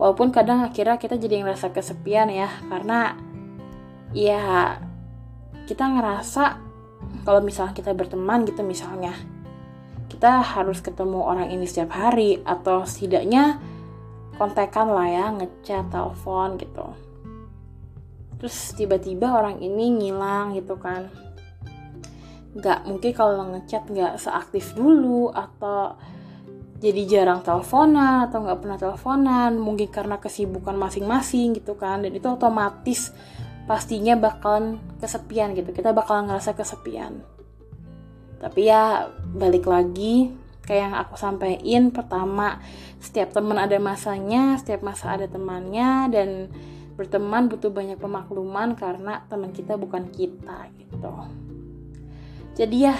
Walaupun 0.00 0.32
kadang 0.32 0.64
akhirnya 0.64 0.96
kita 0.96 1.20
jadi 1.20 1.44
ngerasa 1.44 1.76
kesepian 1.76 2.32
ya, 2.32 2.48
karena 2.72 3.20
ya 4.16 4.80
kita 5.68 5.84
ngerasa 5.84 6.56
kalau 7.28 7.44
misalnya 7.44 7.76
kita 7.76 7.92
berteman 7.92 8.48
gitu 8.48 8.64
misalnya, 8.64 9.12
kita 10.08 10.40
harus 10.40 10.80
ketemu 10.80 11.20
orang 11.20 11.52
ini 11.52 11.68
setiap 11.68 11.92
hari 11.92 12.40
atau 12.48 12.88
setidaknya 12.88 13.60
kontekan 14.40 14.88
lah 14.88 15.04
ya, 15.04 15.26
ngechat, 15.36 15.92
telepon 15.92 16.56
gitu. 16.56 16.96
Terus 18.40 18.72
tiba-tiba 18.72 19.36
orang 19.36 19.60
ini 19.60 19.92
ngilang 19.92 20.56
gitu 20.56 20.80
kan. 20.80 21.12
Nggak 22.56 22.88
mungkin 22.88 23.12
kalau 23.12 23.52
ngechat 23.52 23.84
nggak 23.92 24.16
seaktif 24.16 24.72
dulu 24.72 25.28
atau 25.28 26.00
jadi 26.80 27.04
jarang 27.04 27.44
teleponan 27.44 28.32
atau 28.32 28.40
nggak 28.40 28.58
pernah 28.64 28.78
teleponan 28.80 29.60
mungkin 29.60 29.92
karena 29.92 30.16
kesibukan 30.16 30.72
masing-masing 30.72 31.60
gitu 31.60 31.76
kan. 31.76 32.00
Dan 32.00 32.16
itu 32.16 32.24
otomatis 32.24 33.12
pastinya 33.68 34.16
bakalan 34.16 34.80
kesepian 35.04 35.52
gitu. 35.52 35.76
Kita 35.76 35.92
bakalan 35.92 36.32
ngerasa 36.32 36.56
kesepian. 36.56 37.20
Tapi 38.40 38.60
ya 38.64 39.04
balik 39.36 39.68
lagi 39.68 40.32
kayak 40.70 40.82
yang 40.86 40.94
aku 40.94 41.18
sampaikan 41.18 41.90
pertama 41.90 42.62
setiap 43.02 43.34
teman 43.34 43.58
ada 43.58 43.74
masanya 43.82 44.54
setiap 44.54 44.86
masa 44.86 45.18
ada 45.18 45.26
temannya 45.26 46.06
dan 46.14 46.46
berteman 46.94 47.50
butuh 47.50 47.74
banyak 47.74 47.98
pemakluman 47.98 48.78
karena 48.78 49.26
teman 49.26 49.50
kita 49.50 49.74
bukan 49.74 50.06
kita 50.14 50.70
gitu. 50.78 51.10
Jadi 52.54 52.86
ya 52.86 52.94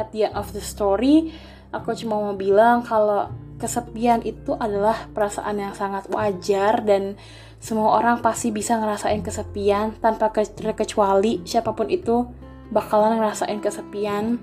at 0.00 0.08
the 0.16 0.32
end 0.32 0.32
of 0.32 0.48
the 0.56 0.64
story 0.64 1.28
aku 1.76 1.92
cuma 1.92 2.16
mau 2.16 2.32
bilang 2.32 2.80
kalau 2.80 3.28
kesepian 3.60 4.24
itu 4.24 4.56
adalah 4.56 5.12
perasaan 5.12 5.60
yang 5.60 5.76
sangat 5.76 6.08
wajar 6.08 6.80
dan 6.80 7.20
semua 7.60 8.00
orang 8.00 8.24
pasti 8.24 8.48
bisa 8.48 8.80
ngerasain 8.80 9.20
kesepian 9.20 9.92
tanpa 10.00 10.32
terkecuali 10.32 11.44
siapa 11.44 11.76
pun 11.76 11.92
itu 11.92 12.24
bakalan 12.72 13.20
ngerasain 13.20 13.60
kesepian. 13.60 14.40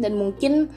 Dan 0.00 0.16
mungkin 0.16 0.72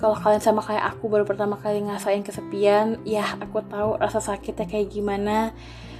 kalau 0.00 0.16
kalian 0.16 0.40
sama 0.40 0.64
kayak 0.64 0.96
aku 0.96 1.12
baru 1.12 1.28
pertama 1.28 1.60
kali 1.60 1.84
ngerasain 1.84 2.24
kesepian 2.24 3.04
ya 3.04 3.36
aku 3.36 3.60
tahu 3.68 4.00
rasa 4.00 4.18
sakitnya 4.24 4.64
kayak 4.64 4.88
gimana 4.88 5.52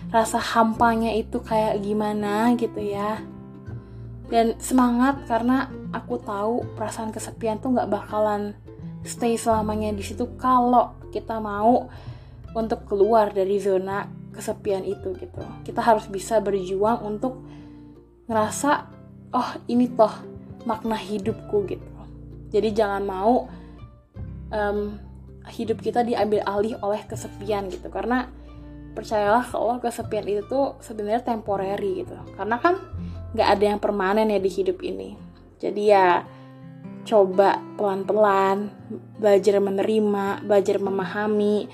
rasa 0.09 0.41
hampanya 0.41 1.13
itu 1.13 1.39
kayak 1.45 1.79
gimana 1.85 2.57
gitu 2.57 2.81
ya. 2.81 3.21
Dan 4.31 4.57
semangat 4.63 5.27
karena 5.29 5.69
aku 5.93 6.17
tahu 6.23 6.65
perasaan 6.79 7.13
kesepian 7.13 7.61
tuh 7.61 7.77
nggak 7.77 7.91
bakalan 7.91 8.57
stay 9.05 9.37
selamanya 9.37 9.93
di 9.93 10.03
situ 10.03 10.25
kalau 10.41 10.97
kita 11.13 11.37
mau 11.43 11.91
untuk 12.55 12.87
keluar 12.87 13.31
dari 13.31 13.59
zona 13.61 14.07
kesepian 14.33 14.87
itu 14.87 15.13
gitu. 15.19 15.43
Kita 15.67 15.83
harus 15.85 16.09
bisa 16.09 16.39
berjuang 16.41 17.05
untuk 17.05 17.43
ngerasa 18.31 18.87
oh 19.35 19.51
ini 19.67 19.91
toh 19.93 20.15
makna 20.65 20.97
hidupku 20.97 21.67
gitu. 21.67 21.91
Jadi 22.51 22.75
jangan 22.75 23.03
mau 23.07 23.60
um, 24.51 24.99
hidup 25.51 25.83
kita 25.83 26.05
diambil 26.05 26.45
alih 26.47 26.77
oleh 26.85 27.03
kesepian 27.07 27.71
gitu. 27.73 27.89
Karena 27.89 28.29
percayalah 28.93 29.47
kalau 29.47 29.79
kesepian 29.79 30.27
itu 30.27 30.45
tuh 30.47 30.79
sebenarnya 30.83 31.25
temporary 31.25 32.05
gitu. 32.05 32.15
Karena 32.37 32.61
kan 32.61 32.79
nggak 33.35 33.49
ada 33.49 33.65
yang 33.65 33.79
permanen 33.79 34.31
ya 34.31 34.39
di 34.43 34.51
hidup 34.51 34.83
ini. 34.83 35.17
Jadi 35.59 35.83
ya 35.91 36.23
coba 37.01 37.57
pelan-pelan 37.81 38.71
belajar 39.17 39.57
menerima 39.59 40.45
belajar 40.45 40.77
memahami. 40.79 41.71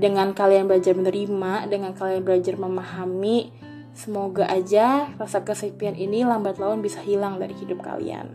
Dengan 0.00 0.32
kalian 0.32 0.64
belajar 0.64 0.96
menerima 0.96 1.68
dengan 1.68 1.92
kalian 1.92 2.24
belajar 2.24 2.56
memahami 2.56 3.52
semoga 3.92 4.48
aja 4.48 5.12
rasa 5.20 5.44
kesepian 5.44 5.92
ini 5.92 6.24
lambat 6.24 6.56
laun 6.56 6.80
bisa 6.80 7.04
hilang 7.04 7.36
dari 7.36 7.52
hidup 7.52 7.84
kalian 7.84 8.32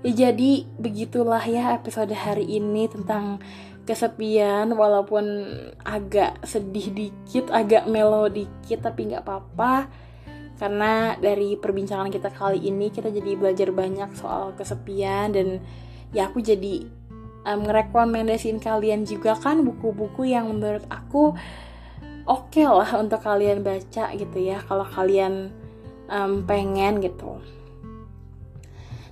Ya 0.00 0.32
jadi 0.32 0.64
begitulah 0.80 1.44
ya 1.44 1.76
episode 1.76 2.16
hari 2.16 2.48
ini 2.48 2.88
tentang 2.88 3.36
kesepian 3.84 4.72
walaupun 4.72 5.44
agak 5.84 6.40
sedih 6.40 6.88
dikit, 6.88 7.52
agak 7.52 7.84
melo 7.84 8.32
dikit 8.32 8.80
tapi 8.80 9.12
nggak 9.12 9.20
apa-apa 9.28 9.92
karena 10.56 11.16
dari 11.16 11.56
perbincangan 11.56 12.12
kita 12.12 12.32
kali 12.32 12.60
ini 12.64 12.92
kita 12.92 13.08
jadi 13.08 13.32
belajar 13.36 13.72
banyak 13.72 14.12
soal 14.16 14.52
kesepian 14.56 15.32
dan 15.32 15.60
ya 16.12 16.28
aku 16.28 16.44
jadi 16.44 16.84
um, 17.48 17.64
kalian 18.60 19.08
juga 19.08 19.36
kan 19.40 19.64
buku-buku 19.64 20.28
yang 20.28 20.52
menurut 20.52 20.84
aku 20.92 21.32
oke 22.28 22.52
okay 22.52 22.68
lah 22.68 23.00
untuk 23.00 23.24
kalian 23.24 23.64
baca 23.64 24.12
gitu 24.12 24.38
ya 24.40 24.60
kalau 24.64 24.84
kalian 24.84 25.52
um, 26.12 26.44
pengen 26.44 27.00
gitu. 27.00 27.40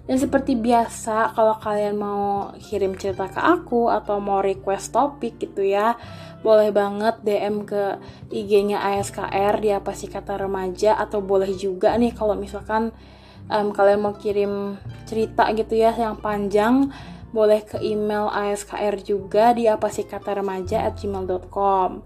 Dan 0.08 0.16
seperti 0.16 0.56
biasa, 0.56 1.36
kalau 1.36 1.60
kalian 1.60 2.00
mau 2.00 2.56
kirim 2.56 2.96
cerita 2.96 3.28
ke 3.28 3.36
aku 3.36 3.92
atau 3.92 4.16
mau 4.24 4.40
request 4.40 4.96
topik 4.96 5.36
gitu 5.36 5.60
ya, 5.60 6.00
boleh 6.40 6.72
banget 6.72 7.20
DM 7.20 7.68
ke 7.68 8.00
IG-nya 8.32 8.80
ASKR 8.80 9.60
dia 9.60 9.84
pasti 9.84 10.08
kata 10.08 10.48
remaja 10.48 10.96
atau 10.96 11.20
boleh 11.20 11.50
juga 11.52 11.92
nih 11.98 12.14
kalau 12.16 12.38
misalkan 12.38 12.94
um, 13.50 13.74
kalian 13.74 14.00
mau 14.00 14.14
kirim 14.14 14.78
cerita 15.04 15.50
gitu 15.52 15.74
ya 15.74 15.90
yang 15.92 16.16
panjang 16.22 16.88
boleh 17.34 17.60
ke 17.66 17.82
email 17.82 18.30
ASKR 18.32 19.02
juga 19.02 19.52
di 19.52 19.68
apa 19.68 19.92
sih 19.92 20.06
kata 20.08 20.40
remaja 20.40 20.88
at 20.88 20.96
gmail.com 20.96 22.00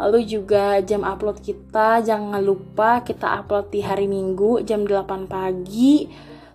Lalu 0.00 0.24
juga 0.24 0.80
jam 0.80 1.04
upload 1.04 1.44
kita 1.44 2.00
jangan 2.00 2.40
lupa 2.40 3.04
kita 3.04 3.36
upload 3.36 3.68
di 3.68 3.84
hari 3.84 4.08
Minggu 4.08 4.64
jam 4.64 4.88
8 4.88 5.28
pagi 5.28 6.08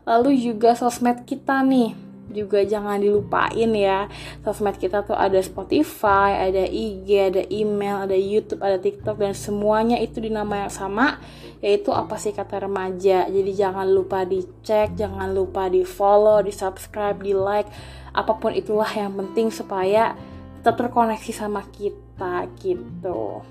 Lalu 0.05 0.37
juga 0.37 0.77
sosmed 0.77 1.25
kita 1.25 1.65
nih 1.65 2.05
juga 2.25 2.65
jangan 2.65 2.97
dilupain 2.97 3.69
ya 3.71 4.09
sosmed 4.41 4.75
kita 4.75 5.05
tuh 5.05 5.15
ada 5.15 5.37
Spotify, 5.39 6.49
ada 6.49 6.65
IG, 6.65 7.07
ada 7.15 7.43
email, 7.53 8.03
ada 8.09 8.17
YouTube, 8.17 8.65
ada 8.65 8.81
TikTok 8.81 9.21
dan 9.21 9.37
semuanya 9.37 10.01
itu 10.01 10.19
di 10.19 10.33
nama 10.33 10.65
yang 10.65 10.73
sama 10.73 11.21
yaitu 11.65 11.89
apa 11.89 12.19
sih 12.21 12.29
kata 12.29 12.67
remaja. 12.67 13.25
Jadi 13.25 13.51
jangan 13.57 13.89
lupa 13.89 14.21
dicek, 14.21 14.93
jangan 14.93 15.33
lupa 15.33 15.65
di 15.65 15.81
follow, 15.81 16.43
di 16.45 16.53
subscribe, 16.53 17.17
di 17.17 17.33
like, 17.33 17.69
apa 18.13 18.37
pun 18.37 18.53
itulah 18.53 18.89
yang 18.93 19.17
penting 19.17 19.49
supaya 19.49 20.13
tetap 20.61 20.77
terkoneksi 20.77 21.33
sama 21.33 21.65
kita 21.73 22.45
gitu. 22.61 23.41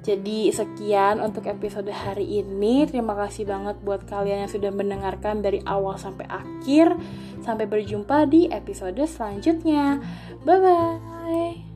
Jadi 0.00 0.48
sekian 0.48 1.20
untuk 1.20 1.44
episode 1.44 1.92
hari 1.92 2.40
ini. 2.40 2.88
Terima 2.88 3.12
kasih 3.12 3.44
banget 3.44 3.76
buat 3.84 4.08
kalian 4.08 4.48
yang 4.48 4.52
sudah 4.52 4.72
mendengarkan 4.72 5.44
dari 5.44 5.60
awal 5.68 6.00
sampai 6.00 6.24
akhir. 6.28 6.96
Sampai 7.44 7.68
berjumpa 7.68 8.24
di 8.28 8.48
episode 8.48 9.00
selanjutnya. 9.04 10.00
Bye 10.44 10.60
bye. 10.60 11.69